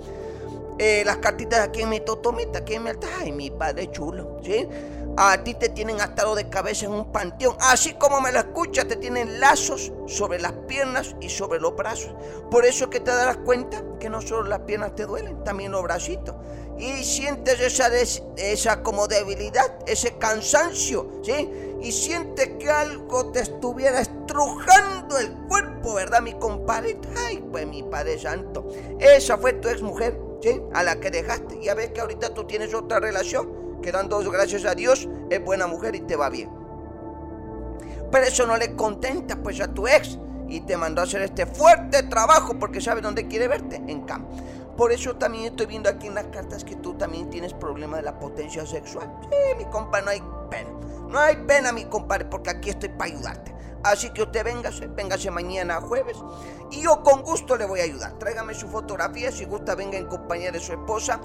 eh, 0.80 1.04
las 1.06 1.18
cartitas 1.18 1.60
aquí 1.60 1.82
en 1.82 1.90
mi 1.90 2.00
totomita, 2.00 2.60
aquí 2.60 2.76
en 2.76 2.84
mi 2.84 2.90
altar. 2.90 3.10
Ay, 3.20 3.32
mi 3.32 3.50
padre 3.52 3.92
chulo, 3.92 4.40
¿sí? 4.44 4.68
A 5.16 5.44
ti 5.44 5.54
te 5.54 5.70
tienen 5.70 6.02
atado 6.02 6.34
de 6.34 6.50
cabeza 6.50 6.86
en 6.86 6.94
un 6.94 7.12
panteón. 7.12 7.56
Así 7.60 7.94
como 7.94 8.20
me 8.20 8.32
lo 8.32 8.40
escuchas, 8.40 8.88
te 8.88 8.96
tienen 8.96 9.40
lazos 9.40 9.92
sobre 10.08 10.40
las 10.40 10.54
piernas 10.68 11.16
y 11.22 11.30
sobre 11.30 11.60
los 11.60 11.76
brazos. 11.76 12.16
Por 12.50 12.66
eso 12.66 12.90
que 12.90 13.00
te 13.00 13.12
darás 13.12 13.38
cuenta 13.38 13.84
que 14.00 14.10
no 14.10 14.22
solo 14.22 14.50
las 14.50 14.62
piernas 14.62 14.96
te 14.96 15.06
duelen, 15.06 15.44
también 15.44 15.72
los 15.72 15.84
bracitos. 15.84 16.36
Y 16.80 17.04
sientes 17.04 17.60
esa, 17.60 17.92
esa 18.38 18.82
como 18.82 19.08
debilidad, 19.08 19.78
ese 19.86 20.18
cansancio, 20.18 21.08
¿sí? 21.24 21.48
Y 21.82 21.92
sientes 21.92 22.50
que 22.60 22.72
algo 22.72 23.32
te 23.32 23.42
estuviera 23.42 24.02
estrujando 24.02 25.20
el 25.20 25.32
cuerpo, 25.48 25.94
¿verdad, 25.94 26.22
mi 26.22 26.34
compadre? 26.34 27.00
Ay, 27.28 27.44
pues 27.52 27.68
mi 27.68 27.84
Padre 27.84 28.18
Santo. 28.18 28.68
Esa 29.00 29.38
fue 29.38 29.54
tu 29.54 29.70
ex 29.70 29.84
mujer 29.84 30.33
a 30.74 30.84
la 30.84 31.00
que 31.00 31.12
dejaste. 31.12 31.60
Ya 31.62 31.74
ves 31.74 31.92
que 31.92 32.02
ahorita 32.02 32.34
tú 32.34 32.46
tienes 32.46 32.74
otra 32.74 33.00
relación, 33.00 33.82
que 33.82 33.92
dando 33.92 34.20
gracias 34.32 34.66
a 34.66 34.76
Dios 34.76 35.10
es 35.30 35.44
buena 35.44 35.68
mujer 35.68 35.96
y 35.96 36.02
te 36.02 36.16
va 36.16 36.30
bien. 36.30 36.50
Pero 38.12 38.26
eso 38.26 38.46
no 38.46 38.58
le 38.58 38.76
contenta 38.76 39.38
pues 39.38 39.60
a 39.60 39.74
tu 39.74 39.88
ex 39.88 40.20
y 40.48 40.62
te 40.62 40.78
mandó 40.78 41.02
a 41.02 41.06
hacer 41.06 41.22
este 41.22 41.46
fuerte 41.46 42.04
trabajo 42.04 42.60
porque 42.60 42.80
sabe 42.80 43.02
dónde 43.02 43.28
quiere 43.28 43.48
verte, 43.48 43.78
en 43.88 44.02
campo. 44.02 44.30
Por 44.78 44.92
eso 44.92 45.16
también 45.16 45.46
estoy 45.46 45.68
viendo 45.68 45.90
aquí 45.90 46.08
en 46.08 46.16
las 46.16 46.26
cartas 46.26 46.64
que 46.64 46.76
tú 46.76 46.96
también 46.96 47.30
tienes 47.30 47.54
problema 47.54 47.98
de 47.98 48.04
la 48.04 48.20
potencia 48.20 48.66
sexual. 48.66 49.12
Sí, 49.24 49.58
mi 49.58 49.66
compa, 49.66 50.02
no 50.02 50.10
hay 50.10 50.22
pena. 50.50 50.70
No 51.10 51.20
hay 51.20 51.36
pena, 51.48 51.72
mi 51.72 51.86
compadre, 51.86 52.26
porque 52.26 52.50
aquí 52.50 52.72
estoy 52.72 52.90
para 52.90 53.12
ayudarte. 53.12 53.53
Así 53.84 54.12
que 54.12 54.24
usted 54.24 54.44
véngase, 54.44 54.88
véngase 54.88 55.30
mañana 55.30 55.82
jueves 55.82 56.18
y 56.72 56.82
yo 56.82 57.04
con 57.04 57.22
gusto 57.22 57.58
le 57.58 57.66
voy 57.66 57.82
a 57.82 57.84
ayudar. 57.84 58.14
Tráigame 58.18 58.54
su 58.54 58.68
fotografía, 58.70 59.32
si 59.32 59.46
gusta 59.46 59.76
venga 59.76 59.98
en 59.98 60.08
compañía 60.08 60.52
de 60.52 60.60
su 60.60 60.72
esposa. 60.72 61.20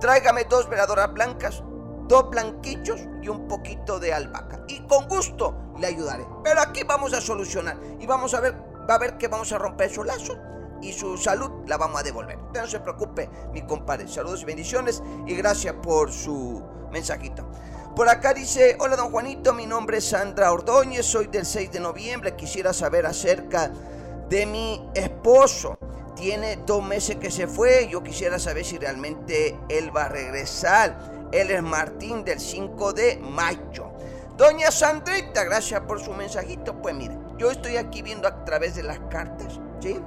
Tráigame 0.00 0.44
dos 0.44 0.68
veladoras 0.68 1.12
blancas, 1.12 1.62
dos 2.08 2.28
blanquichos 2.30 3.00
y 3.22 3.28
un 3.28 3.48
poquito 3.48 3.98
de 3.98 4.12
albahaca. 4.12 4.60
Y 4.68 4.80
con 4.86 5.08
gusto 5.08 5.56
le 5.78 5.86
ayudaré. 5.86 6.26
Pero 6.44 6.60
aquí 6.60 6.82
vamos 6.84 7.14
a 7.14 7.20
solucionar 7.20 7.78
y 7.98 8.06
vamos 8.06 8.34
a 8.34 8.40
ver, 8.40 8.54
va 8.88 8.94
a 8.94 8.98
ver 8.98 9.16
que 9.16 9.28
vamos 9.28 9.50
a 9.52 9.58
romper 9.58 9.90
esos 9.90 10.04
lazos 10.04 10.36
y 10.82 10.92
su 10.92 11.16
salud 11.16 11.50
la 11.66 11.78
vamos 11.78 12.00
a 12.00 12.02
devolver. 12.02 12.38
no 12.52 12.66
se 12.66 12.80
preocupe, 12.80 13.30
mi 13.52 13.62
compadre. 13.62 14.06
Saludos 14.08 14.42
y 14.42 14.44
bendiciones 14.44 15.02
y 15.26 15.34
gracias 15.34 15.74
por 15.82 16.12
su 16.12 16.62
mensajito. 16.90 17.48
Por 17.94 18.08
acá 18.08 18.32
dice, 18.32 18.76
hola 18.80 18.96
don 18.96 19.10
Juanito, 19.10 19.52
mi 19.52 19.66
nombre 19.66 19.98
es 19.98 20.08
Sandra 20.08 20.50
Ordóñez, 20.50 21.04
soy 21.04 21.26
del 21.26 21.44
6 21.44 21.72
de 21.72 21.80
noviembre, 21.80 22.34
quisiera 22.34 22.72
saber 22.72 23.04
acerca 23.04 23.70
de 24.30 24.46
mi 24.46 24.88
esposo. 24.94 25.76
tiene 26.14 26.56
dos 26.64 26.82
meses 26.82 27.16
que 27.16 27.30
se 27.30 27.46
fue. 27.46 27.88
Yo 27.90 28.02
quisiera 28.02 28.38
saber 28.38 28.64
si 28.64 28.78
realmente 28.78 29.58
él 29.68 29.94
va 29.94 30.04
a 30.04 30.08
regresar. 30.08 31.28
Él 31.32 31.50
es 31.50 31.62
Martín 31.62 32.24
del 32.24 32.40
5 32.40 32.92
de 32.92 33.18
mayo. 33.18 33.92
Doña 34.36 34.70
Sandrita, 34.70 35.44
gracias 35.44 35.80
por 35.80 36.00
su 36.00 36.12
mensajito. 36.12 36.80
Pues 36.80 36.94
mire, 36.94 37.16
yo 37.36 37.50
estoy 37.50 37.76
aquí 37.76 38.02
viendo 38.02 38.26
a 38.26 38.44
través 38.44 38.74
de 38.74 38.84
las 38.84 39.00
cartas, 39.10 39.60
¿sí? 39.80 40.00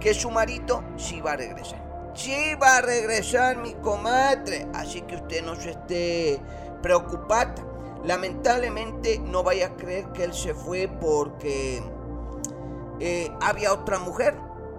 Que 0.00 0.12
su 0.12 0.30
marido 0.30 0.84
sí 0.96 1.20
va 1.20 1.32
a 1.32 1.36
regresar. 1.36 2.12
Sí 2.14 2.54
va 2.60 2.78
a 2.78 2.80
regresar 2.82 3.56
mi 3.56 3.74
comadre. 3.74 4.66
Así 4.74 5.02
que 5.02 5.16
usted 5.16 5.42
no 5.42 5.54
se 5.56 5.70
esté 5.70 6.40
preocupada. 6.86 7.52
Lamentablemente 8.04 9.18
no 9.18 9.42
vaya 9.42 9.66
a 9.66 9.76
creer 9.76 10.06
que 10.12 10.22
él 10.22 10.32
se 10.32 10.54
fue 10.54 10.88
porque 11.00 11.82
eh, 13.00 13.32
había 13.40 13.72
otra 13.72 13.98
mujer 13.98 14.36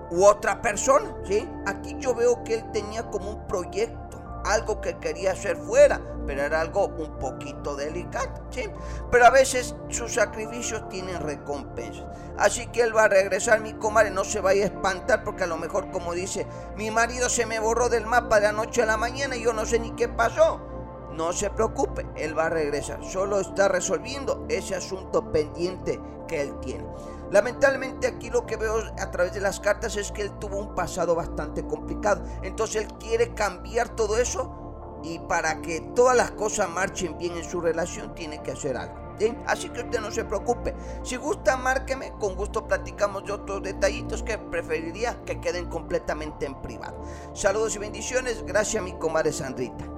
u 0.10 0.24
otra 0.24 0.62
persona, 0.62 1.14
¿sí? 1.26 1.46
Aquí 1.66 1.98
yo 2.00 2.16
veo 2.16 2.46
que 2.46 2.54
él 2.54 2.72
tenía 2.72 3.10
como 3.10 3.30
un 3.32 3.48
proyecto, 3.48 4.24
algo 4.46 4.80
que 4.80 4.98
quería 5.00 5.34
hacer 5.34 5.58
fuera, 5.58 6.00
pero 6.26 6.44
era 6.44 6.62
algo 6.62 6.88
un 6.88 7.20
poquito 7.20 7.76
delicado, 7.76 8.30
¿sí? 8.52 8.70
Pero 9.12 9.26
a 9.26 9.30
veces 9.30 9.76
sus 9.90 10.14
sacrificios 10.14 10.88
tienen 10.88 11.20
recompensas. 11.20 12.06
Así 12.38 12.68
que 12.68 12.84
él 12.84 12.96
va 12.96 13.04
a 13.06 13.10
regresar, 13.10 13.60
mi 13.60 13.74
comadre, 13.74 14.12
no 14.12 14.24
se 14.24 14.40
vaya 14.40 14.64
a 14.64 14.68
espantar 14.68 15.26
porque 15.26 15.44
a 15.44 15.48
lo 15.48 15.58
mejor 15.58 15.92
como 15.92 16.14
dice, 16.14 16.48
mi 16.78 16.90
marido 16.90 17.28
se 17.28 17.46
me 17.46 17.60
borró 17.60 17.90
del 17.90 18.06
mapa 18.06 18.38
de 18.38 18.44
la 18.44 18.54
noche 18.54 18.84
a 18.84 18.86
la 18.86 18.96
mañana 18.96 19.36
y 19.36 19.44
yo 19.44 19.52
no 19.52 19.66
sé 19.66 19.80
ni 19.80 19.92
qué 19.92 20.08
pasó. 20.08 20.77
No 21.18 21.34
se 21.34 21.50
preocupe, 21.50 22.06
él 22.16 22.38
va 22.38 22.46
a 22.46 22.50
regresar. 22.50 23.04
Solo 23.04 23.40
está 23.40 23.68
resolviendo 23.68 24.46
ese 24.50 24.76
asunto 24.76 25.32
pendiente 25.32 26.00
que 26.28 26.42
él 26.42 26.60
tiene. 26.60 26.86
Lamentablemente 27.32 28.06
aquí 28.06 28.30
lo 28.30 28.46
que 28.46 28.56
veo 28.56 28.76
a 29.00 29.10
través 29.10 29.34
de 29.34 29.42
las 29.42 29.60
cartas 29.60 29.98
es 29.98 30.12
que 30.12 30.22
él 30.22 30.38
tuvo 30.38 30.60
un 30.60 30.76
pasado 30.76 31.16
bastante 31.16 31.66
complicado. 31.66 32.24
Entonces 32.44 32.84
él 32.84 32.94
quiere 33.00 33.34
cambiar 33.34 33.90
todo 33.90 34.16
eso 34.18 35.00
y 35.04 35.18
para 35.18 35.60
que 35.64 35.82
todas 35.96 36.16
las 36.16 36.32
cosas 36.32 36.70
marchen 36.70 37.18
bien 37.18 37.36
en 37.36 37.50
su 37.50 37.62
relación 37.62 38.14
tiene 38.14 38.44
que 38.44 38.52
hacer 38.52 38.78
algo. 38.78 39.08
Así 39.48 39.70
que 39.70 39.82
usted 39.82 40.00
no 40.00 40.12
se 40.12 40.24
preocupe. 40.24 40.76
Si 41.02 41.16
gusta, 41.16 41.58
márqueme. 41.58 42.14
Con 42.20 42.36
gusto 42.36 42.68
platicamos 42.68 43.26
de 43.26 43.32
otros 43.32 43.64
detallitos 43.64 44.22
que 44.22 44.38
preferiría 44.38 45.18
que 45.26 45.42
queden 45.42 45.66
completamente 45.66 46.46
en 46.46 46.62
privado. 46.62 47.02
Saludos 47.34 47.76
y 47.76 47.80
bendiciones. 47.80 48.46
Gracias 48.46 48.84
mi 48.84 48.94
comadre 48.94 49.34
Sandrita. 49.34 49.97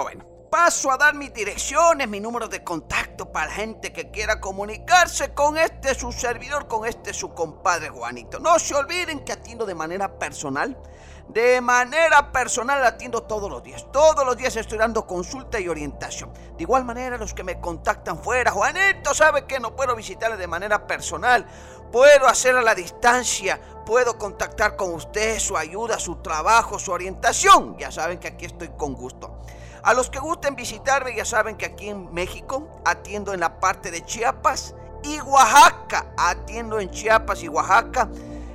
Pues 0.00 0.14
bueno, 0.14 0.30
paso 0.48 0.92
a 0.92 0.96
dar 0.96 1.16
mis 1.16 1.34
direcciones, 1.34 2.08
mi 2.08 2.20
número 2.20 2.46
de 2.46 2.62
contacto 2.62 3.32
para 3.32 3.50
gente 3.50 3.92
que 3.92 4.12
quiera 4.12 4.40
comunicarse 4.40 5.34
con 5.34 5.58
este 5.58 5.92
su 5.92 6.12
servidor, 6.12 6.68
con 6.68 6.86
este 6.86 7.12
su 7.12 7.34
compadre 7.34 7.88
Juanito. 7.88 8.38
No 8.38 8.60
se 8.60 8.76
olviden 8.76 9.24
que 9.24 9.32
atiendo 9.32 9.66
de 9.66 9.74
manera 9.74 10.16
personal. 10.16 10.80
De 11.28 11.60
manera 11.60 12.30
personal 12.30 12.86
atiendo 12.86 13.24
todos 13.24 13.50
los 13.50 13.60
días. 13.64 13.86
Todos 13.92 14.24
los 14.24 14.36
días 14.36 14.54
estoy 14.54 14.78
dando 14.78 15.04
consulta 15.04 15.58
y 15.58 15.66
orientación. 15.66 16.32
De 16.56 16.62
igual 16.62 16.84
manera, 16.84 17.18
los 17.18 17.34
que 17.34 17.42
me 17.42 17.60
contactan 17.60 18.22
fuera, 18.22 18.52
Juanito 18.52 19.12
sabe 19.14 19.46
que 19.46 19.58
no 19.58 19.74
puedo 19.74 19.96
visitarle 19.96 20.36
de 20.36 20.46
manera 20.46 20.86
personal. 20.86 21.44
Puedo 21.90 22.28
hacer 22.28 22.56
a 22.56 22.62
la 22.62 22.76
distancia. 22.76 23.60
Puedo 23.84 24.16
contactar 24.16 24.76
con 24.76 24.94
usted, 24.94 25.40
su 25.40 25.56
ayuda, 25.56 25.98
su 25.98 26.22
trabajo, 26.22 26.78
su 26.78 26.92
orientación. 26.92 27.76
Ya 27.78 27.90
saben 27.90 28.20
que 28.20 28.28
aquí 28.28 28.44
estoy 28.44 28.68
con 28.68 28.94
gusto. 28.94 29.40
A 29.82 29.94
los 29.94 30.10
que 30.10 30.18
gusten 30.18 30.56
visitarme, 30.56 31.14
ya 31.16 31.24
saben 31.24 31.56
que 31.56 31.66
aquí 31.66 31.88
en 31.88 32.12
México 32.12 32.80
atiendo 32.84 33.32
en 33.32 33.40
la 33.40 33.60
parte 33.60 33.90
de 33.90 34.04
Chiapas 34.04 34.74
y 35.02 35.20
Oaxaca. 35.20 36.06
Atiendo 36.16 36.80
en 36.80 36.90
Chiapas 36.90 37.42
y 37.42 37.48
Oaxaca 37.48 38.08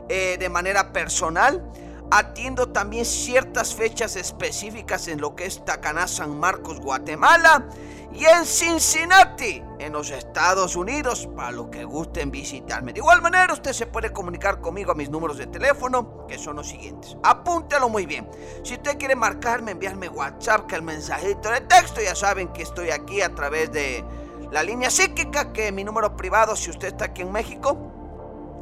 eh, 0.10 0.38
de 0.40 0.50
manera 0.50 0.92
personal. 0.92 1.64
Atiendo 2.12 2.70
también 2.70 3.06
ciertas 3.06 3.74
fechas 3.74 4.16
específicas 4.16 5.08
en 5.08 5.20
lo 5.20 5.36
que 5.36 5.46
es 5.46 5.64
Tacaná, 5.66 6.08
San 6.08 6.40
Marcos, 6.40 6.80
Guatemala 6.80 7.66
y 8.14 8.26
en 8.26 8.46
Cincinnati, 8.46 9.64
en 9.80 9.92
los 9.92 10.12
Estados 10.12 10.76
Unidos, 10.76 11.28
para 11.36 11.50
los 11.52 11.70
que 11.70 11.84
gusten 11.84 12.30
visitarme. 12.30 12.94
De 12.94 13.00
igual 13.00 13.24
manera, 13.24 13.54
usted 13.54 13.74
se 13.74 13.88
puede 13.88 14.14
comunicar 14.14 14.62
conmigo 14.62 14.92
a 14.92 14.96
mis 14.96 15.10
números 15.10 15.38
de 15.38 15.48
teléfono, 15.48 16.28
que 16.28 16.38
son 16.38 16.58
los 16.58 16.68
siguientes. 16.68 17.18
Apúntelo 17.24 17.90
muy 17.90 18.06
bien. 18.06 18.30
Si 18.64 18.76
usted 18.76 19.00
quiere 19.00 19.16
marcarme, 19.16 19.72
enviarme 19.72 20.10
WhatsApp, 20.10 20.68
que 20.68 20.76
el 20.76 20.84
mensajito 20.84 21.50
de 21.50 21.62
texto, 21.62 22.02
ya 22.02 22.14
saben 22.14 22.50
que 22.50 22.62
estoy 22.62 22.92
aquí 22.92 23.22
a 23.22 23.34
través 23.34 23.72
de 23.72 24.06
la 24.52 24.62
línea 24.62 24.92
psíquica, 24.92 25.52
que 25.52 25.70
es 25.70 25.74
mi 25.74 25.84
número 25.84 26.16
privado, 26.16 26.56
si 26.56 26.70
usted 26.70 26.90
está 26.90 27.06
aquí 27.06 27.24
en 27.24 27.32
México, 27.32 27.76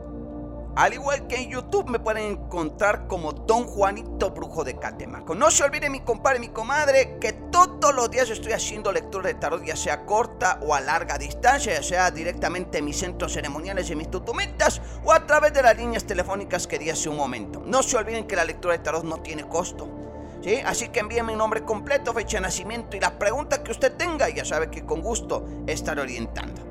Al 0.75 0.93
igual 0.93 1.27
que 1.27 1.35
en 1.35 1.49
YouTube 1.49 1.89
me 1.89 1.99
pueden 1.99 2.31
encontrar 2.31 3.05
como 3.07 3.33
Don 3.33 3.65
Juanito 3.65 4.31
Brujo 4.31 4.63
de 4.63 4.79
Catemaco. 4.79 5.35
No 5.35 5.51
se 5.51 5.65
olvide 5.65 5.89
mi 5.89 5.99
compadre 5.99 6.39
mi 6.39 6.47
comadre 6.47 7.17
que 7.19 7.33
todos 7.33 7.93
los 7.93 8.09
días 8.09 8.29
estoy 8.29 8.53
haciendo 8.53 8.93
lectura 8.93 9.27
de 9.27 9.33
tarot, 9.33 9.65
ya 9.65 9.75
sea 9.75 10.05
corta 10.05 10.59
o 10.61 10.73
a 10.73 10.79
larga 10.79 11.17
distancia, 11.17 11.73
ya 11.73 11.83
sea 11.83 12.09
directamente 12.09 12.77
en 12.77 12.85
mis 12.85 12.97
centros 12.97 13.33
ceremoniales 13.33 13.89
y 13.89 13.95
mis 13.97 14.09
tutumentas 14.09 14.81
o 15.03 15.11
a 15.11 15.27
través 15.27 15.51
de 15.53 15.61
las 15.61 15.75
líneas 15.75 16.05
telefónicas 16.05 16.67
que 16.67 16.79
di 16.79 16.89
hace 16.89 17.09
un 17.09 17.17
momento. 17.17 17.61
No 17.65 17.83
se 17.83 17.97
olviden 17.97 18.25
que 18.25 18.37
la 18.37 18.45
lectura 18.45 18.77
de 18.77 18.83
tarot 18.83 19.03
no 19.03 19.17
tiene 19.17 19.43
costo. 19.43 19.89
¿Sí? 20.41 20.55
Así 20.65 20.87
que 20.87 21.01
envíeme 21.01 21.33
mi 21.33 21.37
nombre 21.37 21.63
completo, 21.63 22.13
fecha 22.13 22.37
de 22.37 22.41
nacimiento 22.41 22.95
y 22.95 22.99
las 23.01 23.11
preguntas 23.11 23.59
que 23.59 23.71
usted 23.71 23.93
tenga. 23.97 24.29
Ya 24.29 24.45
sabe 24.45 24.71
que 24.71 24.85
con 24.85 25.01
gusto 25.01 25.45
estaré 25.67 26.01
orientando. 26.01 26.70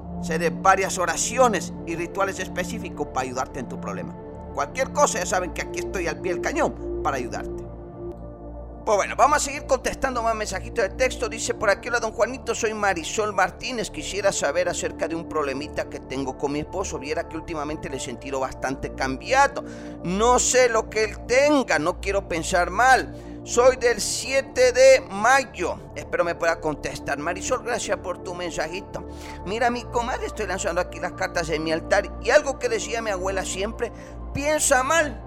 de 0.27 0.49
varias 0.49 0.97
oraciones 0.97 1.73
y 1.85 1.95
rituales 1.95 2.39
específicos 2.39 3.07
para 3.07 3.27
ayudarte 3.27 3.59
en 3.59 3.67
tu 3.67 3.79
problema. 3.79 4.15
Cualquier 4.53 4.91
cosa, 4.91 5.19
ya 5.19 5.25
saben 5.25 5.53
que 5.53 5.61
aquí 5.61 5.79
estoy 5.79 6.07
al 6.07 6.19
pie 6.19 6.33
del 6.33 6.41
cañón 6.41 7.01
para 7.03 7.17
ayudarte. 7.17 7.61
Pues 8.85 8.97
bueno, 8.97 9.15
vamos 9.15 9.37
a 9.37 9.39
seguir 9.39 9.67
contestando 9.67 10.23
más 10.23 10.33
mensajitos 10.33 10.83
de 10.83 10.89
texto. 10.89 11.29
Dice 11.29 11.53
por 11.53 11.69
aquí, 11.69 11.89
hola 11.89 11.99
don 11.99 12.13
Juanito, 12.13 12.55
soy 12.55 12.73
Marisol 12.73 13.31
Martínez. 13.31 13.91
Quisiera 13.91 14.31
saber 14.31 14.67
acerca 14.69 15.07
de 15.07 15.15
un 15.15 15.29
problemita 15.29 15.87
que 15.87 15.99
tengo 15.99 16.35
con 16.35 16.53
mi 16.53 16.61
esposo. 16.61 16.97
Viera 16.97 17.29
que 17.29 17.37
últimamente 17.37 17.89
le 17.89 17.97
he 17.97 17.99
sentido 17.99 18.39
bastante 18.39 18.93
cambiado. 18.95 19.63
No 20.03 20.39
sé 20.39 20.67
lo 20.67 20.89
que 20.89 21.03
él 21.03 21.25
tenga, 21.27 21.77
no 21.77 22.01
quiero 22.01 22.27
pensar 22.27 22.71
mal. 22.71 23.13
Soy 23.43 23.75
del 23.77 23.99
7 23.99 24.71
de 24.71 25.01
mayo. 25.09 25.75
Espero 25.95 26.23
me 26.23 26.35
pueda 26.35 26.59
contestar. 26.61 27.17
Marisol, 27.17 27.63
gracias 27.63 27.97
por 27.97 28.19
tu 28.19 28.35
mensajito. 28.35 29.07
Mira, 29.45 29.71
mi 29.71 29.83
comadre, 29.85 30.27
estoy 30.27 30.45
lanzando 30.45 30.79
aquí 30.79 30.99
las 30.99 31.13
cartas 31.13 31.49
en 31.49 31.63
mi 31.63 31.71
altar. 31.71 32.11
Y 32.21 32.29
algo 32.29 32.59
que 32.59 32.69
decía 32.69 33.01
mi 33.01 33.09
abuela 33.09 33.43
siempre, 33.43 33.91
piensa 34.31 34.83
mal 34.83 35.19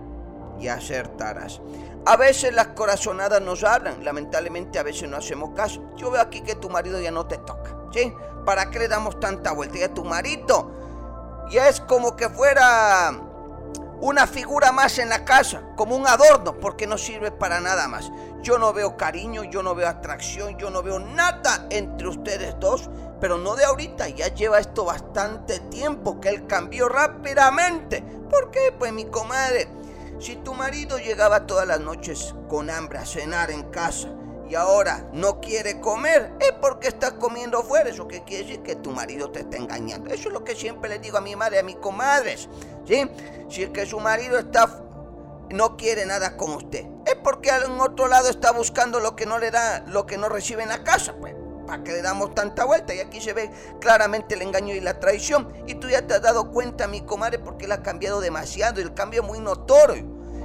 y 0.60 0.68
acertarás. 0.68 1.60
A 2.06 2.16
veces 2.16 2.54
las 2.54 2.68
corazonadas 2.68 3.42
nos 3.42 3.64
hablan, 3.64 4.04
lamentablemente 4.04 4.78
a 4.78 4.84
veces 4.84 5.08
no 5.08 5.16
hacemos 5.16 5.50
caso. 5.56 5.82
Yo 5.96 6.12
veo 6.12 6.20
aquí 6.20 6.42
que 6.42 6.54
tu 6.54 6.70
marido 6.70 7.00
ya 7.00 7.10
no 7.10 7.26
te 7.26 7.38
toca. 7.38 7.76
¿sí? 7.92 8.14
¿Para 8.44 8.70
qué 8.70 8.78
le 8.78 8.88
damos 8.88 9.18
tanta 9.18 9.52
vuelta? 9.52 9.84
A 9.84 9.92
tu 9.92 10.04
marido 10.04 10.70
ya 11.50 11.68
es 11.68 11.80
como 11.80 12.14
que 12.16 12.28
fuera 12.28 13.12
una 14.00 14.26
figura 14.26 14.72
más 14.72 14.98
en 14.98 15.08
la 15.08 15.24
casa, 15.24 15.62
como 15.76 15.96
un 15.96 16.06
adorno, 16.06 16.58
porque 16.58 16.86
no 16.86 16.98
sirve 16.98 17.30
para 17.30 17.60
nada 17.60 17.88
más. 17.88 18.10
Yo 18.42 18.58
no 18.58 18.72
veo 18.72 18.96
cariño, 18.96 19.44
yo 19.44 19.62
no 19.62 19.74
veo 19.74 19.88
atracción, 19.88 20.58
yo 20.58 20.70
no 20.70 20.82
veo 20.82 20.98
nada 20.98 21.66
entre 21.70 22.08
ustedes 22.08 22.56
dos, 22.60 22.90
pero 23.20 23.38
no 23.38 23.56
de 23.56 23.64
ahorita, 23.64 24.08
ya 24.08 24.28
lleva 24.28 24.58
esto 24.58 24.84
bastante 24.84 25.60
tiempo 25.60 26.20
que 26.20 26.28
él 26.28 26.46
cambió 26.46 26.88
rápidamente. 26.88 28.02
¿Por 28.30 28.50
qué? 28.50 28.74
Pues 28.78 28.92
mi 28.92 29.06
comadre, 29.06 29.68
si 30.18 30.36
tu 30.36 30.54
marido 30.54 30.98
llegaba 30.98 31.46
todas 31.46 31.66
las 31.66 31.80
noches 31.80 32.34
con 32.48 32.70
hambre 32.70 32.98
a 32.98 33.06
cenar 33.06 33.50
en 33.50 33.62
casa, 33.70 34.08
ahora 34.56 35.08
no 35.12 35.40
quiere 35.40 35.80
comer, 35.80 36.32
es 36.40 36.52
porque 36.60 36.88
está 36.88 37.16
comiendo 37.16 37.62
fuera. 37.62 37.90
Eso 37.90 38.08
que 38.08 38.22
quiere 38.24 38.44
decir 38.44 38.62
que 38.62 38.76
tu 38.76 38.90
marido 38.90 39.30
te 39.30 39.40
está 39.40 39.56
engañando. 39.56 40.12
Eso 40.12 40.28
es 40.28 40.34
lo 40.34 40.44
que 40.44 40.54
siempre 40.54 40.88
le 40.90 40.98
digo 40.98 41.18
a 41.18 41.20
mi 41.20 41.36
madre, 41.36 41.58
a 41.58 41.62
mis 41.62 41.76
comadres. 41.76 42.48
¿sí? 42.86 43.08
Si 43.48 43.62
es 43.62 43.70
que 43.70 43.86
su 43.86 44.00
marido 44.00 44.38
está 44.38 44.80
no 45.50 45.76
quiere 45.76 46.06
nada 46.06 46.36
con 46.36 46.52
usted, 46.52 46.86
es 47.06 47.14
porque 47.22 47.50
en 47.50 47.80
otro 47.80 48.08
lado 48.08 48.30
está 48.30 48.50
buscando 48.52 48.98
lo 48.98 49.14
que 49.14 49.26
no 49.26 49.38
le 49.38 49.50
da, 49.50 49.84
lo 49.86 50.06
que 50.06 50.16
no 50.16 50.28
recibe 50.28 50.62
en 50.62 50.70
la 50.70 50.82
casa, 50.82 51.14
pues. 51.20 51.34
¿Para 51.66 51.82
que 51.82 51.92
le 51.92 52.02
damos 52.02 52.34
tanta 52.34 52.66
vuelta? 52.66 52.94
Y 52.94 53.00
aquí 53.00 53.22
se 53.22 53.32
ve 53.32 53.50
claramente 53.80 54.34
el 54.34 54.42
engaño 54.42 54.74
y 54.74 54.80
la 54.80 55.00
traición. 55.00 55.50
Y 55.66 55.76
tú 55.76 55.88
ya 55.88 56.06
te 56.06 56.12
has 56.12 56.20
dado 56.20 56.50
cuenta, 56.50 56.86
mi 56.88 57.00
comadre, 57.00 57.38
porque 57.38 57.64
él 57.64 57.72
ha 57.72 57.82
cambiado 57.82 58.20
demasiado. 58.20 58.82
El 58.82 58.92
cambio 58.92 59.22
es 59.22 59.26
muy 59.26 59.40
notorio. 59.40 60.04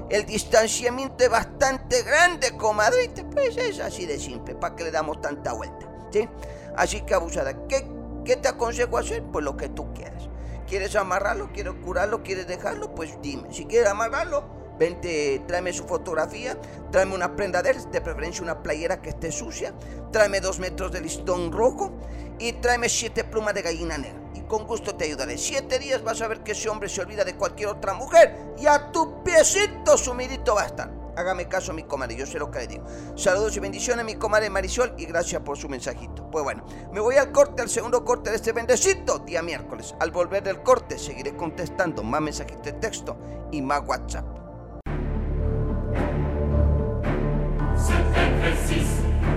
El 0.09 0.25
distanciamiento 0.25 1.23
es 1.23 1.29
bastante 1.29 2.01
grande, 2.03 2.57
comadrita. 2.57 3.23
Pues 3.29 3.57
es 3.57 3.79
así 3.79 4.05
de 4.05 4.19
simple. 4.19 4.55
¿Para 4.55 4.75
que 4.75 4.83
le 4.83 4.91
damos 4.91 5.21
tanta 5.21 5.53
vuelta? 5.53 5.87
¿Sí? 6.11 6.27
Así 6.75 7.01
que 7.01 7.13
abusada. 7.13 7.67
¿Qué, 7.67 7.87
¿Qué 8.25 8.35
te 8.35 8.47
aconsejo 8.47 8.97
hacer? 8.97 9.23
Pues 9.23 9.45
lo 9.45 9.55
que 9.55 9.69
tú 9.69 9.93
quieras. 9.93 10.29
¿Quieres 10.67 10.95
amarrarlo? 10.95 11.51
¿Quieres 11.53 11.73
curarlo? 11.83 12.23
¿Quieres 12.23 12.47
dejarlo? 12.47 12.93
Pues 12.95 13.17
dime. 13.21 13.53
Si 13.53 13.65
quieres 13.65 13.89
amarrarlo, 13.89 14.59
Vente, 14.79 15.43
tráeme 15.45 15.73
su 15.73 15.83
fotografía, 15.83 16.57
tráeme 16.89 17.13
una 17.13 17.35
prenda 17.35 17.61
de 17.61 17.71
él, 17.71 17.91
de 17.91 17.99
preferencia 17.99 18.41
una 18.41 18.63
playera 18.63 19.01
que 19.01 19.09
esté 19.09 19.29
sucia, 19.29 19.73
tráeme 20.13 20.39
dos 20.39 20.57
metros 20.59 20.93
de 20.93 21.01
listón 21.01 21.51
rojo 21.51 21.91
y 22.39 22.53
tráeme 22.53 22.87
siete 22.87 23.25
plumas 23.25 23.53
de 23.53 23.61
gallina 23.61 23.97
negra. 23.97 24.21
Con 24.49 24.65
gusto 24.65 24.95
te 24.95 25.05
ayudaré. 25.05 25.37
Siete 25.37 25.77
días 25.77 26.03
vas 26.03 26.21
a 26.21 26.27
ver 26.27 26.41
que 26.41 26.53
ese 26.53 26.69
hombre 26.69 26.89
se 26.89 27.01
olvida 27.01 27.23
de 27.23 27.35
cualquier 27.35 27.69
otra 27.69 27.93
mujer 27.93 28.55
y 28.57 28.65
a 28.65 28.91
tu 28.91 29.23
piecito 29.23 29.95
sumidito 29.95 30.55
va 30.55 30.63
a 30.63 30.65
estar. 30.65 30.91
Hágame 31.15 31.47
caso, 31.47 31.71
mi 31.71 31.83
comadre, 31.83 32.15
yo 32.15 32.25
sé 32.25 32.39
lo 32.39 32.49
que 32.49 32.59
le 32.59 32.67
digo. 32.67 32.83
Saludos 33.15 33.55
y 33.57 33.59
bendiciones, 33.59 34.03
mi 34.05 34.15
comadre 34.15 34.49
Marisol, 34.49 34.95
y 34.97 35.05
gracias 35.05 35.43
por 35.43 35.55
su 35.55 35.69
mensajito. 35.69 36.31
Pues 36.31 36.43
bueno, 36.43 36.65
me 36.91 36.99
voy 36.99 37.17
al 37.17 37.31
corte, 37.31 37.61
al 37.61 37.69
segundo 37.69 38.03
corte 38.03 38.31
de 38.31 38.37
este 38.37 38.51
bendecito, 38.51 39.19
día 39.19 39.43
miércoles. 39.43 39.93
Al 39.99 40.09
volver 40.09 40.41
del 40.41 40.63
corte, 40.63 40.97
seguiré 40.97 41.35
contestando 41.35 42.01
más 42.01 42.21
mensajitos 42.21 42.63
de 42.63 42.73
texto 42.73 43.17
y 43.51 43.61
más 43.61 43.85
WhatsApp. 43.85 44.38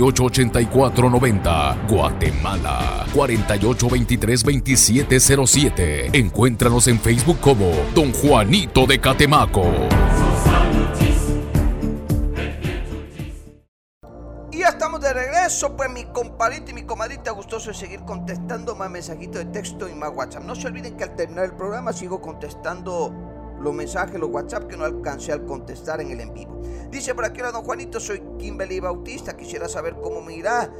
888490 0.00 1.88
Guatemala 1.88 3.06
48232707. 3.14 6.14
Encuéntranos 6.14 6.88
en 6.88 6.98
Facebook 6.98 7.38
como 7.40 7.70
Don 7.94 8.12
Juanito 8.12 8.86
de 8.86 9.00
Catemaco. 9.00 9.70
Y 14.52 14.58
ya 14.58 14.68
estamos 14.68 15.00
de 15.00 15.12
regreso, 15.12 15.76
pues 15.76 15.90
mi 15.90 16.04
compadrito 16.06 16.72
y 16.72 16.74
mi 16.74 16.82
comadita 16.82 17.30
gustoso 17.30 17.70
de 17.70 17.76
seguir 17.76 18.00
contestando 18.00 18.74
más 18.74 18.90
mensajitos 18.90 19.44
de 19.44 19.46
texto 19.46 19.88
y 19.88 19.94
más 19.94 20.10
WhatsApp. 20.14 20.44
No 20.44 20.54
se 20.54 20.66
olviden 20.66 20.96
que 20.96 21.04
al 21.04 21.14
terminar 21.14 21.44
el 21.44 21.52
programa 21.52 21.92
sigo 21.92 22.20
contestando 22.20 23.29
los 23.60 23.74
mensajes, 23.74 24.18
los 24.18 24.30
WhatsApp 24.30 24.66
que 24.66 24.76
no 24.76 24.84
alcancé 24.84 25.32
a 25.32 25.44
contestar 25.44 26.00
en 26.00 26.10
el 26.10 26.20
en 26.20 26.34
vivo. 26.34 26.60
Dice 26.90 27.14
por 27.14 27.24
aquí, 27.24 27.40
hola 27.40 27.52
don 27.52 27.62
Juanito, 27.62 28.00
soy 28.00 28.22
Kimberly 28.38 28.80
Bautista, 28.80 29.36
quisiera 29.36 29.68
saber 29.68 29.96
cómo 30.02 30.20
me 30.20 30.34
irá. 30.34 30.72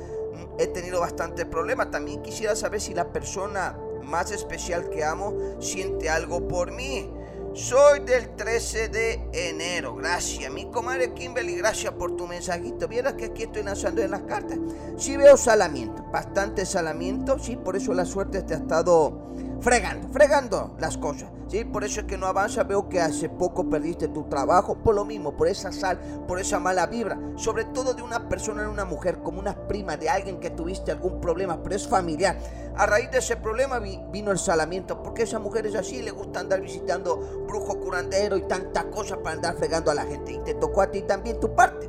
He 0.59 0.67
tenido 0.67 1.01
bastantes 1.01 1.47
problemas. 1.47 1.91
También 1.91 2.23
quisiera 2.23 2.57
saber 2.57 2.81
si 2.81 2.95
la 2.95 3.13
persona 3.13 3.79
más 4.03 4.31
especial 4.31 4.91
que 4.91 5.05
amo 5.05 5.35
siente 5.61 6.11
algo 6.11 6.47
por 6.49 6.73
mí. 6.73 7.11
Soy 7.53 8.01
del 8.01 8.37
13 8.37 8.89
de 8.91 9.29
enero. 9.33 9.97
Gracias, 9.97 10.53
mi 10.53 10.71
comadre 10.71 11.13
Kimberly. 11.15 11.57
Gracias 11.57 11.93
por 11.95 12.17
tu 12.17 12.27
mensajito. 12.27 12.87
Vieras 12.87 13.15
que 13.15 13.27
aquí 13.27 13.43
estoy 13.45 13.65
lanzando 13.65 14.03
en 14.03 14.13
las 14.13 14.23
cartas. 14.23 14.59
Sí 14.97 15.17
veo 15.17 15.37
salamiento, 15.37 16.05
bastante 16.13 16.65
salamiento. 16.65 17.39
Sí, 17.39 17.57
por 17.57 17.77
eso 17.77 17.93
la 17.93 18.05
suerte 18.05 18.43
te 18.43 18.55
ha 18.55 18.59
estado 18.59 19.33
fregando, 19.61 20.09
fregando 20.13 20.77
las 20.79 20.97
cosas. 20.97 21.29
¿sí? 21.49 21.65
Por 21.65 21.85
eso 21.85 22.01
es 22.01 22.07
que 22.07 22.17
no 22.17 22.27
avanza. 22.27 22.65
Veo 22.65 22.89
que 22.89 23.01
hace 23.01 23.29
poco 23.29 23.69
perdiste 23.69 24.09
tu 24.09 24.25
trabajo. 24.25 24.77
Por 24.77 24.95
lo 24.95 25.05
mismo, 25.05 25.37
por 25.37 25.49
esa 25.49 25.73
sal, 25.73 25.99
por 26.27 26.41
esa 26.41 26.59
mala 26.59 26.87
vibra. 26.87 27.19
Sobre 27.37 27.65
todo 27.65 27.95
de 27.95 28.03
una 28.03 28.29
persona, 28.29 28.69
una 28.69 28.85
mujer, 28.85 29.19
como 29.19 29.41
una 29.41 29.67
prima 29.67 29.97
de 29.97 30.09
alguien 30.09 30.41
que 30.41 30.51
tuviste 30.51 30.93
algún 30.93 31.21
problema, 31.21 31.63
pero 31.63 31.75
es 31.75 31.87
familiar. 31.87 32.39
A 32.77 32.87
raíz 32.87 33.11
de 33.11 33.19
ese 33.19 33.37
problema 33.37 33.79
vino 33.79 34.31
el 34.31 34.39
salamiento. 34.39 35.03
Porque 35.03 35.25
esa 35.25 35.39
mujer 35.39 35.67
es 35.67 35.75
así, 35.75 36.03
le 36.03 36.11
gusta 36.11 36.41
andar 36.41 36.61
visitando 36.61 37.45
brujo 37.47 37.79
curandero 37.81 38.37
y 38.37 38.43
tantas 38.43 38.85
cosas 38.87 39.19
para 39.19 39.37
andar 39.37 39.57
fregando 39.57 39.91
a 39.91 39.95
la 39.95 40.05
gente. 40.05 40.33
Y 40.33 40.39
te 40.41 40.55
tocó 40.55 40.83
a 40.83 40.91
ti 40.91 41.03
también 41.03 41.41
tu 41.41 41.55
parte. 41.55 41.89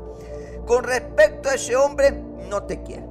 Con 0.65 0.83
respecto 0.83 1.49
a 1.49 1.55
ese 1.55 1.75
hombre, 1.75 2.11
no 2.49 2.63
te 2.63 2.81
quiere. 2.83 3.10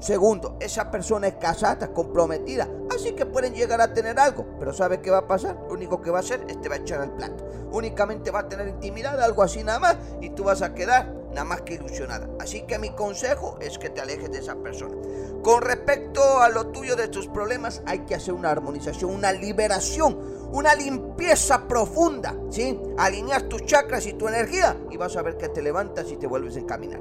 Segundo, 0.00 0.56
esa 0.60 0.90
persona 0.90 1.28
es 1.28 1.34
casada, 1.34 1.92
comprometida, 1.92 2.66
así 2.94 3.12
que 3.12 3.26
pueden 3.26 3.54
llegar 3.54 3.82
a 3.82 3.92
tener 3.92 4.18
algo, 4.18 4.46
pero 4.58 4.72
¿sabe 4.72 5.02
qué 5.02 5.10
va 5.10 5.18
a 5.18 5.26
pasar? 5.26 5.56
Lo 5.68 5.74
único 5.74 6.00
que 6.00 6.10
va 6.10 6.18
a 6.18 6.20
hacer 6.20 6.44
es 6.48 6.58
te 6.60 6.70
va 6.70 6.76
a 6.76 6.78
echar 6.78 7.02
al 7.02 7.14
plato. 7.14 7.46
Únicamente 7.70 8.30
va 8.30 8.40
a 8.40 8.48
tener 8.48 8.66
intimidad, 8.68 9.20
algo 9.20 9.42
así 9.42 9.62
nada 9.62 9.78
más, 9.78 9.96
y 10.22 10.30
tú 10.30 10.44
vas 10.44 10.62
a 10.62 10.72
quedar 10.74 11.14
nada 11.30 11.44
más 11.44 11.60
que 11.60 11.74
ilusionada. 11.74 12.28
Así 12.40 12.62
que 12.62 12.78
mi 12.78 12.90
consejo 12.90 13.58
es 13.60 13.78
que 13.78 13.90
te 13.90 14.00
alejes 14.00 14.30
de 14.32 14.38
esa 14.38 14.56
persona. 14.56 14.96
Con 15.42 15.62
respecto 15.62 16.40
a 16.40 16.48
lo 16.48 16.68
tuyo 16.68 16.96
de 16.96 17.08
tus 17.08 17.28
problemas, 17.28 17.82
hay 17.86 18.00
que 18.00 18.14
hacer 18.14 18.34
una 18.34 18.50
armonización, 18.50 19.14
una 19.14 19.32
liberación, 19.32 20.18
una 20.52 20.74
limpieza 20.74 21.68
profunda, 21.68 22.34
¿sí? 22.50 22.80
Alinear 22.98 23.42
tus 23.42 23.64
chakras 23.66 24.06
y 24.06 24.14
tu 24.14 24.28
energía 24.28 24.76
y 24.90 24.96
vas 24.96 25.16
a 25.16 25.22
ver 25.22 25.36
que 25.36 25.48
te 25.48 25.62
levantas 25.62 26.10
y 26.10 26.16
te 26.16 26.26
vuelves 26.26 26.56
a 26.56 26.60
encaminar. 26.60 27.00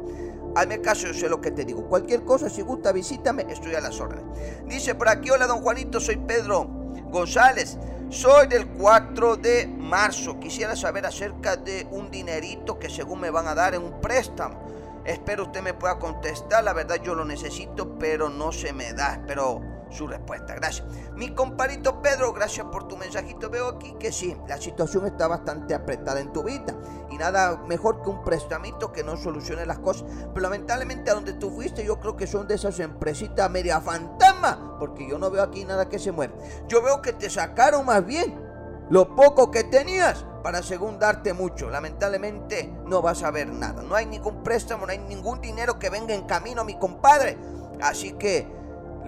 Hazme 0.55 0.81
caso, 0.81 1.07
yo 1.07 1.13
sé 1.13 1.29
lo 1.29 1.41
que 1.41 1.51
te 1.51 1.65
digo. 1.65 1.87
Cualquier 1.87 2.23
cosa, 2.23 2.49
si 2.49 2.61
gusta, 2.61 2.91
visítame, 2.91 3.45
estoy 3.49 3.75
a 3.75 3.81
las 3.81 3.99
órdenes. 3.99 4.25
Dice 4.67 4.95
por 4.95 5.09
aquí, 5.09 5.29
hola 5.29 5.47
don 5.47 5.61
Juanito, 5.61 5.99
soy 5.99 6.17
Pedro 6.17 6.67
González. 7.11 7.77
Soy 8.09 8.47
del 8.47 8.67
4 8.67 9.37
de 9.37 9.67
marzo. 9.67 10.39
Quisiera 10.39 10.75
saber 10.75 11.05
acerca 11.05 11.55
de 11.55 11.87
un 11.91 12.09
dinerito 12.09 12.79
que 12.79 12.89
según 12.89 13.19
me 13.19 13.29
van 13.29 13.47
a 13.47 13.53
dar 13.53 13.75
en 13.75 13.83
un 13.83 14.01
préstamo. 14.01 14.59
Espero 15.05 15.43
usted 15.43 15.61
me 15.61 15.75
pueda 15.75 15.99
contestar. 15.99 16.63
La 16.63 16.73
verdad 16.73 16.97
yo 17.03 17.13
lo 17.13 17.23
necesito, 17.23 17.99
pero 17.99 18.29
no 18.29 18.51
se 18.51 18.73
me 18.73 18.93
da. 18.93 19.21
Pero 19.27 19.61
su 19.89 20.07
respuesta. 20.07 20.55
Gracias. 20.55 20.87
Mi 21.15 21.33
compadito 21.33 22.01
Pedro, 22.01 22.33
gracias 22.33 22.65
por 22.67 22.87
tu 22.87 22.97
mensajito. 22.97 23.49
Veo 23.49 23.69
aquí 23.69 23.95
que 23.99 24.11
sí, 24.11 24.35
la 24.47 24.57
situación 24.57 25.05
está 25.05 25.27
bastante 25.27 25.73
apretada 25.73 26.19
en 26.19 26.31
tu 26.31 26.43
vida. 26.43 26.75
Y 27.09 27.17
nada 27.17 27.57
mejor 27.67 28.01
que 28.01 28.09
un 28.09 28.23
prestamito 28.23 28.91
que 28.91 29.03
no 29.03 29.17
solucione 29.17 29.65
las 29.65 29.79
cosas. 29.79 30.07
Pero 30.33 30.41
lamentablemente 30.41 31.11
a 31.11 31.15
donde 31.15 31.33
tú 31.33 31.49
fuiste 31.51 31.83
yo 31.83 31.99
creo 31.99 32.15
que 32.15 32.27
son 32.27 32.47
de 32.47 32.55
esas 32.55 32.79
empresitas 32.79 33.49
media 33.49 33.81
fantasma. 33.81 34.77
Porque 34.79 35.07
yo 35.07 35.17
no 35.17 35.29
veo 35.29 35.43
aquí 35.43 35.65
nada 35.65 35.89
que 35.89 35.99
se 35.99 36.11
mueva. 36.11 36.33
Yo 36.67 36.81
veo 36.81 37.01
que 37.01 37.13
te 37.13 37.29
sacaron 37.29 37.85
más 37.85 38.05
bien 38.05 38.49
lo 38.89 39.15
poco 39.15 39.51
que 39.51 39.63
tenías 39.63 40.25
para 40.43 40.63
según 40.63 40.99
darte 40.99 41.33
mucho. 41.33 41.69
Lamentablemente 41.69 42.73
no 42.85 43.01
vas 43.01 43.23
a 43.23 43.31
ver 43.31 43.47
nada. 43.47 43.83
No 43.83 43.95
hay 43.95 44.05
ningún 44.05 44.43
préstamo, 44.43 44.85
no 44.85 44.91
hay 44.91 44.97
ningún 44.97 45.41
dinero 45.41 45.77
que 45.77 45.89
venga 45.89 46.13
en 46.13 46.23
camino, 46.23 46.63
mi 46.63 46.77
compadre. 46.77 47.37
Así 47.81 48.13
que 48.13 48.58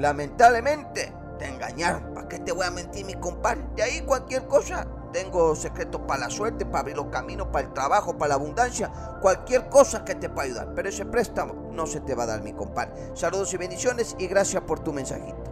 Lamentablemente, 0.02 1.14
te 1.38 1.48
engañaron. 1.48 2.16
¿Para 2.16 2.28
qué 2.28 2.40
te 2.40 2.52
voy 2.52 2.66
a 2.66 2.72
mentir, 2.72 3.06
mi 3.06 3.14
compadre? 3.14 3.62
De 3.76 3.84
ahí 3.84 4.02
cualquier 4.02 4.48
cosa. 4.48 4.88
Tengo 5.14 5.56
secretos 5.56 6.02
para 6.08 6.22
la 6.22 6.30
suerte, 6.30 6.66
para 6.66 6.80
abrir 6.80 6.98
los 6.98 7.08
caminos, 7.08 7.48
para 7.48 7.68
el 7.68 7.74
trabajo, 7.74 8.18
para 8.18 8.30
la 8.30 8.36
abundancia. 8.36 8.92
Cualquier 9.22 9.70
cosa 9.70 10.04
que 10.04 10.16
te 10.16 10.30
pueda 10.30 10.48
ayudar. 10.48 10.74
Pero 10.74 10.90
ese 10.90 11.06
préstamo 11.06 11.70
no 11.72 11.86
se 11.86 12.00
te 12.00 12.16
va 12.16 12.24
a 12.24 12.28
dar, 12.28 12.42
mi 12.42 12.54
compadre. 12.54 12.94
Saludos 13.14 13.54
y 13.54 13.58
bendiciones 13.58 14.16
y 14.18 14.26
gracias 14.26 14.64
por 14.64 14.80
tu 14.80 14.92
mensajito. 14.92 15.44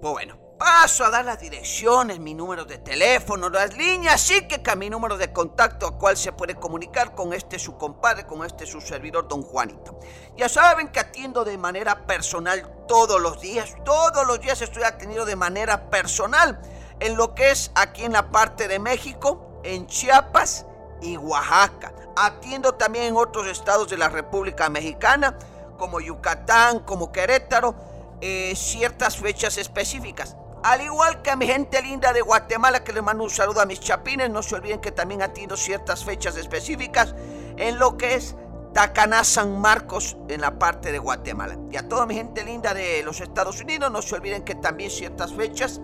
Pues 0.00 0.12
bueno, 0.12 0.36
paso 0.58 1.04
a 1.04 1.10
dar 1.10 1.24
las 1.24 1.38
direcciones, 1.40 2.18
mi 2.18 2.34
número 2.34 2.64
de 2.64 2.78
teléfono, 2.78 3.48
las 3.48 3.76
líneas, 3.76 4.20
sí 4.20 4.46
que 4.46 4.76
mi 4.76 4.88
número 4.88 5.16
de 5.16 5.32
contacto 5.32 5.86
a 5.86 5.98
cual 5.98 6.16
se 6.16 6.32
puede 6.32 6.54
comunicar 6.54 7.14
con 7.14 7.32
este 7.32 7.58
su 7.58 7.76
compadre, 7.76 8.26
con 8.26 8.44
este 8.44 8.66
su 8.66 8.80
servidor, 8.80 9.28
don 9.28 9.42
Juanito. 9.42 9.98
Ya 10.36 10.48
saben 10.48 10.88
que 10.88 11.00
atiendo 11.00 11.44
de 11.44 11.58
manera 11.58 12.06
personal 12.06 12.86
todos 12.86 13.20
los 13.20 13.40
días, 13.40 13.74
todos 13.84 14.26
los 14.26 14.40
días 14.40 14.60
estoy 14.62 14.82
atendiendo 14.82 15.26
de 15.26 15.36
manera 15.36 15.90
personal 15.90 16.60
en 17.00 17.16
lo 17.16 17.34
que 17.34 17.50
es 17.50 17.70
aquí 17.74 18.04
en 18.04 18.12
la 18.12 18.30
parte 18.30 18.68
de 18.68 18.78
México, 18.78 19.60
en 19.64 19.86
Chiapas 19.86 20.66
y 21.00 21.16
Oaxaca. 21.16 21.92
Atiendo 22.16 22.74
también 22.74 23.06
en 23.06 23.16
otros 23.16 23.46
estados 23.46 23.88
de 23.88 23.96
la 23.96 24.08
República 24.08 24.68
Mexicana, 24.68 25.36
como 25.78 26.00
Yucatán, 26.00 26.80
como 26.80 27.10
Querétaro, 27.10 27.74
eh, 28.20 28.54
ciertas 28.56 29.16
fechas 29.16 29.58
específicas. 29.58 30.36
Al 30.64 30.80
igual 30.80 31.20
que 31.20 31.30
a 31.30 31.36
mi 31.36 31.46
gente 31.46 31.82
linda 31.82 32.14
de 32.14 32.22
Guatemala, 32.22 32.82
que 32.82 32.94
le 32.94 33.02
mando 33.02 33.22
un 33.22 33.28
saludo 33.28 33.60
a 33.60 33.66
mis 33.66 33.80
chapines, 33.80 34.30
no 34.30 34.42
se 34.42 34.54
olviden 34.54 34.80
que 34.80 34.92
también 34.92 35.20
atiendo 35.20 35.58
ciertas 35.58 36.02
fechas 36.02 36.38
específicas 36.38 37.14
en 37.58 37.78
lo 37.78 37.98
que 37.98 38.14
es 38.14 38.34
Tacaná 38.72 39.24
San 39.24 39.60
Marcos 39.60 40.16
en 40.26 40.40
la 40.40 40.58
parte 40.58 40.90
de 40.90 40.98
Guatemala. 40.98 41.58
Y 41.70 41.76
a 41.76 41.86
toda 41.86 42.06
mi 42.06 42.14
gente 42.14 42.42
linda 42.44 42.72
de 42.72 43.02
los 43.02 43.20
Estados 43.20 43.60
Unidos, 43.60 43.92
no 43.92 44.00
se 44.00 44.14
olviden 44.14 44.42
que 44.42 44.54
también 44.54 44.90
ciertas 44.90 45.34
fechas 45.34 45.82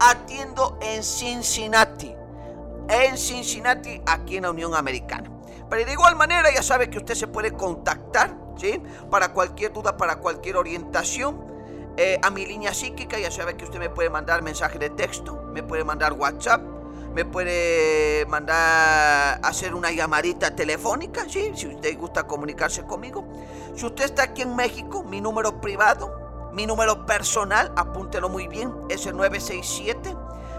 atiendo 0.00 0.76
en 0.82 1.04
Cincinnati. 1.04 2.12
En 2.88 3.16
Cincinnati, 3.16 4.02
aquí 4.04 4.38
en 4.38 4.42
la 4.42 4.50
Unión 4.50 4.74
Americana. 4.74 5.30
Pero 5.70 5.86
de 5.86 5.92
igual 5.92 6.16
manera 6.16 6.52
ya 6.52 6.64
sabe 6.64 6.90
que 6.90 6.98
usted 6.98 7.14
se 7.14 7.28
puede 7.28 7.52
contactar, 7.52 8.36
¿sí? 8.56 8.82
Para 9.12 9.32
cualquier 9.32 9.72
duda, 9.72 9.96
para 9.96 10.16
cualquier 10.16 10.56
orientación. 10.56 11.57
Eh, 12.00 12.16
a 12.22 12.30
mi 12.30 12.46
línea 12.46 12.72
psíquica, 12.72 13.18
ya 13.18 13.28
sabe 13.28 13.56
que 13.56 13.64
usted 13.64 13.80
me 13.80 13.90
puede 13.90 14.08
mandar 14.08 14.40
mensaje 14.40 14.78
de 14.78 14.88
texto, 14.88 15.42
me 15.52 15.64
puede 15.64 15.82
mandar 15.82 16.12
WhatsApp, 16.12 16.62
me 17.12 17.24
puede 17.24 18.24
mandar 18.26 19.40
hacer 19.42 19.74
una 19.74 19.90
llamadita 19.90 20.54
telefónica, 20.54 21.28
¿sí? 21.28 21.50
Si 21.56 21.66
usted 21.66 21.98
gusta 21.98 22.24
comunicarse 22.24 22.84
conmigo. 22.84 23.26
Si 23.74 23.84
usted 23.84 24.04
está 24.04 24.22
aquí 24.22 24.42
en 24.42 24.54
México, 24.54 25.02
mi 25.02 25.20
número 25.20 25.60
privado, 25.60 26.50
mi 26.52 26.66
número 26.66 27.04
personal, 27.04 27.72
apúntelo 27.74 28.28
muy 28.28 28.46
bien, 28.46 28.72
es 28.88 29.04
el 29.06 29.16
967 29.16 30.14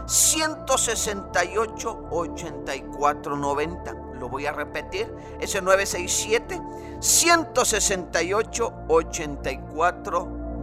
168 0.08 2.08
8490 2.10 3.95
lo 4.19 4.28
voy 4.28 4.45
a 4.45 4.52
repetir, 4.52 5.10
es 5.39 5.56
el 5.56 5.63
967 5.63 6.62
168 6.99 8.73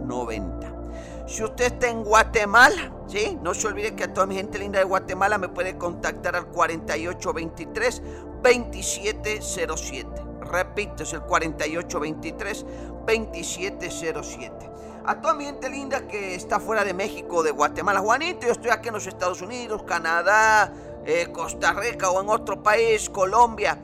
8490. 0.09 0.73
Si 1.27 1.43
usted 1.43 1.65
está 1.65 1.89
en 1.89 2.03
Guatemala, 2.03 2.91
¿sí? 3.07 3.37
No 3.41 3.53
se 3.53 3.67
olvide 3.67 3.95
que 3.95 4.05
a 4.05 4.13
toda 4.13 4.25
mi 4.25 4.35
gente 4.35 4.57
linda 4.59 4.79
de 4.79 4.85
Guatemala 4.85 5.37
me 5.37 5.49
puede 5.49 5.77
contactar 5.77 6.35
al 6.35 6.47
4823 6.47 8.01
2707. 8.41 10.09
Repito, 10.41 11.03
es 11.03 11.13
el 11.13 11.21
4823 11.21 12.65
2707 13.05 14.67
a 15.07 15.21
toda 15.21 15.33
mi 15.33 15.45
gente 15.45 15.69
linda 15.69 16.05
que 16.05 16.35
está 16.35 16.59
fuera 16.59 16.83
de 16.83 16.93
México, 16.93 17.41
de 17.41 17.51
Guatemala. 17.51 18.01
Juanito, 18.01 18.45
yo 18.45 18.51
estoy 18.51 18.71
aquí 18.71 18.89
en 18.89 18.95
los 18.95 19.07
Estados 19.07 19.41
Unidos, 19.41 19.83
Canadá, 19.83 20.73
eh, 21.05 21.29
Costa 21.31 21.71
Rica 21.71 22.09
o 22.09 22.21
en 22.21 22.27
otro 22.29 22.61
país, 22.61 23.09
Colombia. 23.09 23.79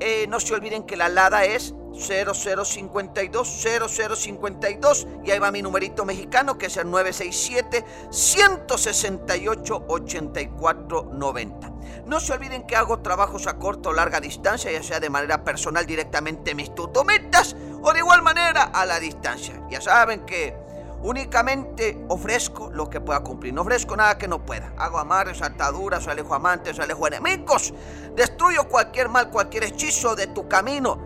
Eh, 0.00 0.26
no 0.28 0.40
se 0.40 0.54
olviden 0.54 0.84
que 0.84 0.96
la 0.96 1.08
LADA 1.08 1.44
es 1.44 1.74
0052 1.98 3.48
0052 3.48 5.06
y 5.24 5.30
ahí 5.30 5.38
va 5.38 5.50
mi 5.50 5.62
numerito 5.62 6.04
mexicano 6.04 6.58
que 6.58 6.66
es 6.66 6.76
el 6.76 6.90
967 6.90 7.84
168 8.10 9.84
8490. 9.88 11.72
No 12.04 12.20
se 12.20 12.34
olviden 12.34 12.66
que 12.66 12.76
hago 12.76 13.00
trabajos 13.00 13.46
a 13.46 13.58
corta 13.58 13.88
o 13.88 13.92
larga 13.92 14.20
distancia, 14.20 14.70
ya 14.70 14.82
sea 14.82 15.00
de 15.00 15.10
manera 15.10 15.42
personal 15.44 15.86
directamente 15.86 16.50
en 16.50 16.58
mis 16.58 16.74
tutometas 16.74 17.56
o 17.82 17.92
de 17.92 18.00
igual 18.00 18.22
manera 18.22 18.64
a 18.64 18.84
la 18.84 19.00
distancia. 19.00 19.62
Ya 19.70 19.80
saben 19.80 20.26
que 20.26 20.65
Únicamente 21.06 22.04
ofrezco 22.08 22.68
lo 22.72 22.90
que 22.90 23.00
pueda 23.00 23.20
cumplir. 23.20 23.54
No 23.54 23.62
ofrezco 23.62 23.96
nada 23.96 24.18
que 24.18 24.26
no 24.26 24.44
pueda. 24.44 24.72
Hago 24.76 24.98
amarres, 24.98 25.40
ataduras, 25.40 26.08
alejo 26.08 26.34
amantes, 26.34 26.80
alejo 26.80 27.06
enemigos. 27.06 27.72
Destruyo 28.16 28.66
cualquier 28.66 29.08
mal, 29.08 29.30
cualquier 29.30 29.62
hechizo 29.62 30.16
de 30.16 30.26
tu 30.26 30.48
camino. 30.48 31.05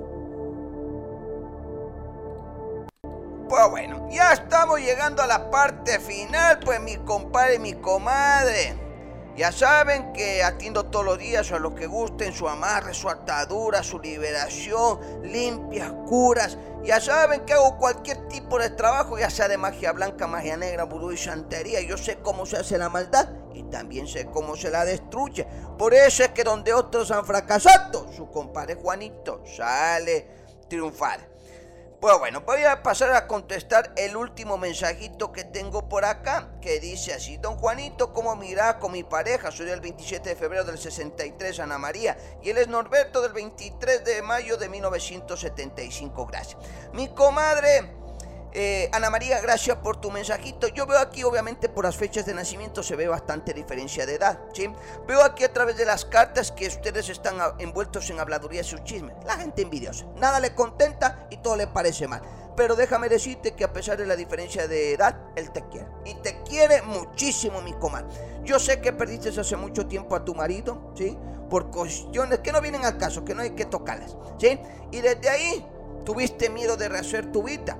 Pues 3.51 3.69
bueno, 3.69 4.07
ya 4.09 4.31
estamos 4.31 4.79
llegando 4.79 5.21
a 5.21 5.27
la 5.27 5.51
parte 5.51 5.99
final, 5.99 6.59
pues 6.59 6.79
mi 6.79 6.95
compadre 6.95 7.55
y 7.55 7.59
mi 7.59 7.73
comadre. 7.73 8.77
Ya 9.35 9.51
saben 9.51 10.13
que 10.13 10.41
atiendo 10.41 10.85
todos 10.85 11.03
los 11.03 11.17
días 11.17 11.51
a 11.51 11.59
los 11.59 11.73
que 11.73 11.85
gusten 11.85 12.31
su 12.31 12.47
amarre, 12.47 12.93
su 12.93 13.09
atadura, 13.09 13.83
su 13.83 13.99
liberación, 13.99 15.01
limpias, 15.23 15.91
curas. 16.07 16.57
Ya 16.85 17.01
saben 17.01 17.41
que 17.41 17.51
hago 17.51 17.77
cualquier 17.77 18.25
tipo 18.29 18.57
de 18.57 18.69
trabajo, 18.69 19.19
ya 19.19 19.29
sea 19.29 19.49
de 19.49 19.57
magia 19.57 19.91
blanca, 19.91 20.27
magia 20.27 20.55
negra, 20.55 20.85
vudú 20.85 21.11
y 21.11 21.17
santería. 21.17 21.81
Yo 21.81 21.97
sé 21.97 22.19
cómo 22.19 22.45
se 22.45 22.55
hace 22.55 22.77
la 22.77 22.87
maldad 22.87 23.27
y 23.53 23.63
también 23.63 24.07
sé 24.07 24.27
cómo 24.27 24.55
se 24.55 24.69
la 24.69 24.85
destruye. 24.85 25.45
Por 25.77 25.93
eso 25.93 26.23
es 26.23 26.29
que 26.29 26.45
donde 26.45 26.73
otros 26.73 27.11
han 27.11 27.25
fracasado, 27.25 28.09
su 28.13 28.31
compadre 28.31 28.75
Juanito 28.75 29.43
sale 29.45 30.25
triunfar. 30.69 31.30
Pues 32.01 32.17
bueno, 32.17 32.41
voy 32.41 32.63
a 32.63 32.81
pasar 32.81 33.13
a 33.13 33.27
contestar 33.27 33.93
el 33.95 34.17
último 34.17 34.57
mensajito 34.57 35.31
que 35.31 35.43
tengo 35.43 35.87
por 35.87 36.03
acá, 36.03 36.49
que 36.59 36.79
dice 36.79 37.13
así, 37.13 37.37
don 37.37 37.57
Juanito, 37.59 38.11
¿cómo 38.11 38.35
mira 38.35 38.79
con 38.79 38.93
mi 38.93 39.03
pareja? 39.03 39.51
Soy 39.51 39.67
del 39.67 39.81
27 39.81 40.29
de 40.29 40.35
febrero 40.35 40.63
del 40.63 40.79
63, 40.79 41.59
Ana 41.59 41.77
María, 41.77 42.17
y 42.41 42.49
él 42.49 42.57
es 42.57 42.67
Norberto 42.69 43.21
del 43.21 43.33
23 43.33 44.03
de 44.03 44.23
mayo 44.23 44.57
de 44.57 44.67
1975, 44.67 46.25
gracias. 46.25 46.57
Mi 46.91 47.07
comadre 47.13 48.00
eh, 48.53 48.89
Ana 48.91 49.09
María, 49.09 49.39
gracias 49.39 49.77
por 49.77 50.01
tu 50.01 50.11
mensajito. 50.11 50.67
Yo 50.67 50.85
veo 50.85 50.99
aquí, 50.99 51.23
obviamente, 51.23 51.69
por 51.69 51.85
las 51.85 51.95
fechas 51.95 52.25
de 52.25 52.33
nacimiento 52.33 52.83
se 52.83 52.95
ve 52.95 53.07
bastante 53.07 53.53
diferencia 53.53 54.05
de 54.05 54.15
edad. 54.15 54.39
¿sí? 54.53 54.69
Veo 55.07 55.23
aquí 55.23 55.43
a 55.43 55.53
través 55.53 55.77
de 55.77 55.85
las 55.85 56.03
cartas 56.03 56.51
que 56.51 56.67
ustedes 56.67 57.07
están 57.09 57.37
envueltos 57.59 58.09
en 58.09 58.19
habladuría 58.19 58.61
y 58.61 58.83
chismes. 58.83 59.15
La 59.25 59.37
gente 59.37 59.61
envidiosa. 59.61 60.05
Nada 60.17 60.39
le 60.39 60.53
contenta 60.53 61.27
y 61.29 61.37
todo 61.37 61.55
le 61.55 61.67
parece 61.67 62.07
mal. 62.07 62.21
Pero 62.57 62.75
déjame 62.75 63.07
decirte 63.07 63.53
que 63.53 63.63
a 63.63 63.71
pesar 63.71 63.97
de 63.97 64.05
la 64.05 64.17
diferencia 64.17 64.67
de 64.67 64.93
edad, 64.93 65.17
él 65.37 65.51
te 65.51 65.65
quiere. 65.69 65.87
Y 66.05 66.15
te 66.15 66.41
quiere 66.43 66.81
muchísimo, 66.81 67.61
mi 67.61 67.71
comadre. 67.73 68.09
Yo 68.43 68.59
sé 68.59 68.81
que 68.81 68.91
perdiste 68.91 69.29
hace 69.29 69.55
mucho 69.55 69.87
tiempo 69.87 70.15
a 70.15 70.25
tu 70.25 70.35
marido, 70.35 70.91
¿sí? 70.95 71.17
Por 71.49 71.71
cuestiones 71.71 72.39
que 72.39 72.51
no 72.51 72.59
vienen 72.59 72.83
al 72.83 72.97
caso, 72.97 73.23
que 73.23 73.33
no 73.33 73.41
hay 73.41 73.51
que 73.51 73.65
tocarlas, 73.65 74.17
¿sí? 74.37 74.59
Y 74.91 74.99
desde 74.99 75.29
ahí 75.29 75.65
tuviste 76.03 76.49
miedo 76.49 76.75
de 76.75 76.89
rehacer 76.89 77.31
tu 77.31 77.43
vida 77.43 77.77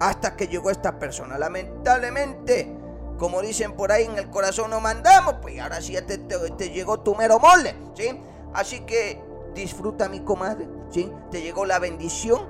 hasta 0.00 0.36
que 0.36 0.48
llegó 0.48 0.70
esta 0.70 0.98
persona. 0.98 1.38
Lamentablemente, 1.38 2.76
como 3.18 3.42
dicen 3.42 3.72
por 3.72 3.92
ahí, 3.92 4.04
en 4.04 4.16
el 4.16 4.30
corazón 4.30 4.70
no 4.70 4.80
mandamos, 4.80 5.36
pues 5.42 5.58
ahora 5.60 5.80
sí 5.80 5.96
te, 6.06 6.18
te, 6.18 6.70
llegó 6.70 7.00
tu 7.00 7.14
mero 7.14 7.38
mole, 7.38 7.74
¿sí? 7.94 8.20
Así 8.54 8.80
que 8.80 9.20
disfruta 9.54 10.08
mi 10.08 10.20
comadre, 10.20 10.68
¿sí? 10.90 11.12
Te 11.30 11.42
llegó 11.42 11.66
la 11.66 11.78
bendición, 11.78 12.46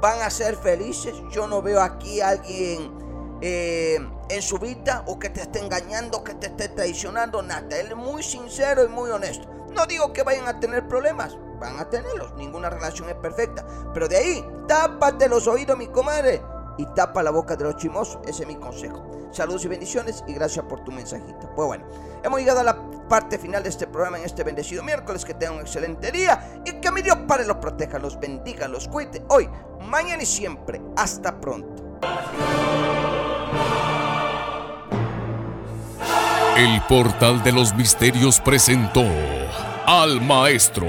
van 0.00 0.20
a 0.20 0.30
ser 0.30 0.56
felices. 0.56 1.14
Yo 1.30 1.46
no 1.46 1.62
veo 1.62 1.80
aquí 1.80 2.20
a 2.20 2.30
alguien 2.30 2.92
eh, 3.40 3.98
en 4.28 4.42
su 4.42 4.58
vida 4.58 5.04
o 5.06 5.18
que 5.18 5.30
te 5.30 5.40
esté 5.40 5.60
engañando, 5.60 6.22
que 6.22 6.34
te 6.34 6.48
esté 6.48 6.68
traicionando, 6.68 7.42
nada. 7.42 7.78
Él 7.78 7.88
es 7.88 7.96
muy 7.96 8.22
sincero 8.22 8.84
y 8.84 8.88
muy 8.88 9.10
honesto. 9.10 9.48
No 9.74 9.86
digo 9.86 10.12
que 10.12 10.22
vayan 10.22 10.48
a 10.48 10.60
tener 10.60 10.86
problemas, 10.86 11.36
van 11.58 11.78
a 11.78 11.88
tenerlos, 11.88 12.34
ninguna 12.34 12.68
relación 12.68 13.08
es 13.08 13.14
perfecta. 13.14 13.64
Pero 13.94 14.08
de 14.08 14.16
ahí, 14.18 14.46
tápate 14.68 15.28
los 15.28 15.46
oídos, 15.46 15.78
mi 15.78 15.86
comadre 15.86 16.42
y 16.80 16.86
tapa 16.94 17.22
la 17.22 17.30
boca 17.30 17.56
de 17.56 17.64
los 17.64 17.76
chimosos. 17.76 18.18
Ese 18.26 18.42
es 18.42 18.48
mi 18.48 18.56
consejo. 18.56 19.04
Saludos 19.32 19.64
y 19.66 19.68
bendiciones 19.68 20.24
y 20.26 20.32
gracias 20.32 20.64
por 20.64 20.82
tu 20.82 20.90
mensajito. 20.90 21.50
Pues 21.54 21.66
bueno, 21.66 21.84
hemos 22.24 22.40
llegado 22.40 22.60
a 22.60 22.64
la 22.64 22.90
parte 23.06 23.38
final 23.38 23.62
de 23.62 23.68
este 23.68 23.86
programa 23.86 24.18
en 24.18 24.24
este 24.24 24.42
bendecido 24.44 24.82
miércoles. 24.82 25.24
Que 25.24 25.34
tengan 25.34 25.56
un 25.56 25.60
excelente 25.60 26.10
día 26.10 26.62
y 26.64 26.72
que 26.80 26.90
mi 26.90 27.02
Dios 27.02 27.18
Padre 27.28 27.44
los 27.44 27.58
proteja, 27.58 27.98
los 27.98 28.18
bendiga, 28.18 28.66
los 28.66 28.88
cuide 28.88 29.22
hoy, 29.28 29.48
mañana 29.82 30.22
y 30.22 30.26
siempre. 30.26 30.80
Hasta 30.96 31.38
pronto. 31.38 32.00
El 36.56 36.82
portal 36.88 37.42
de 37.42 37.52
los 37.52 37.74
misterios 37.74 38.40
presentó 38.40 39.04
al 39.86 40.20
maestro 40.20 40.86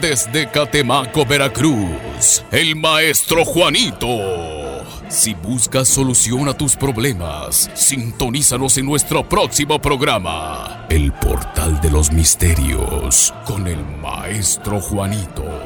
desde 0.00 0.50
Catemaco, 0.50 1.24
Veracruz, 1.26 2.44
el 2.50 2.76
maestro 2.76 3.44
Juanito. 3.44 4.65
Si 5.08 5.34
buscas 5.34 5.86
solución 5.86 6.48
a 6.48 6.54
tus 6.54 6.74
problemas, 6.74 7.70
sintonízanos 7.74 8.76
en 8.76 8.86
nuestro 8.86 9.28
próximo 9.28 9.80
programa, 9.80 10.84
El 10.90 11.12
portal 11.12 11.80
de 11.80 11.90
los 11.90 12.10
misterios, 12.10 13.32
con 13.44 13.68
el 13.68 13.84
maestro 14.02 14.80
Juanito. 14.80 15.65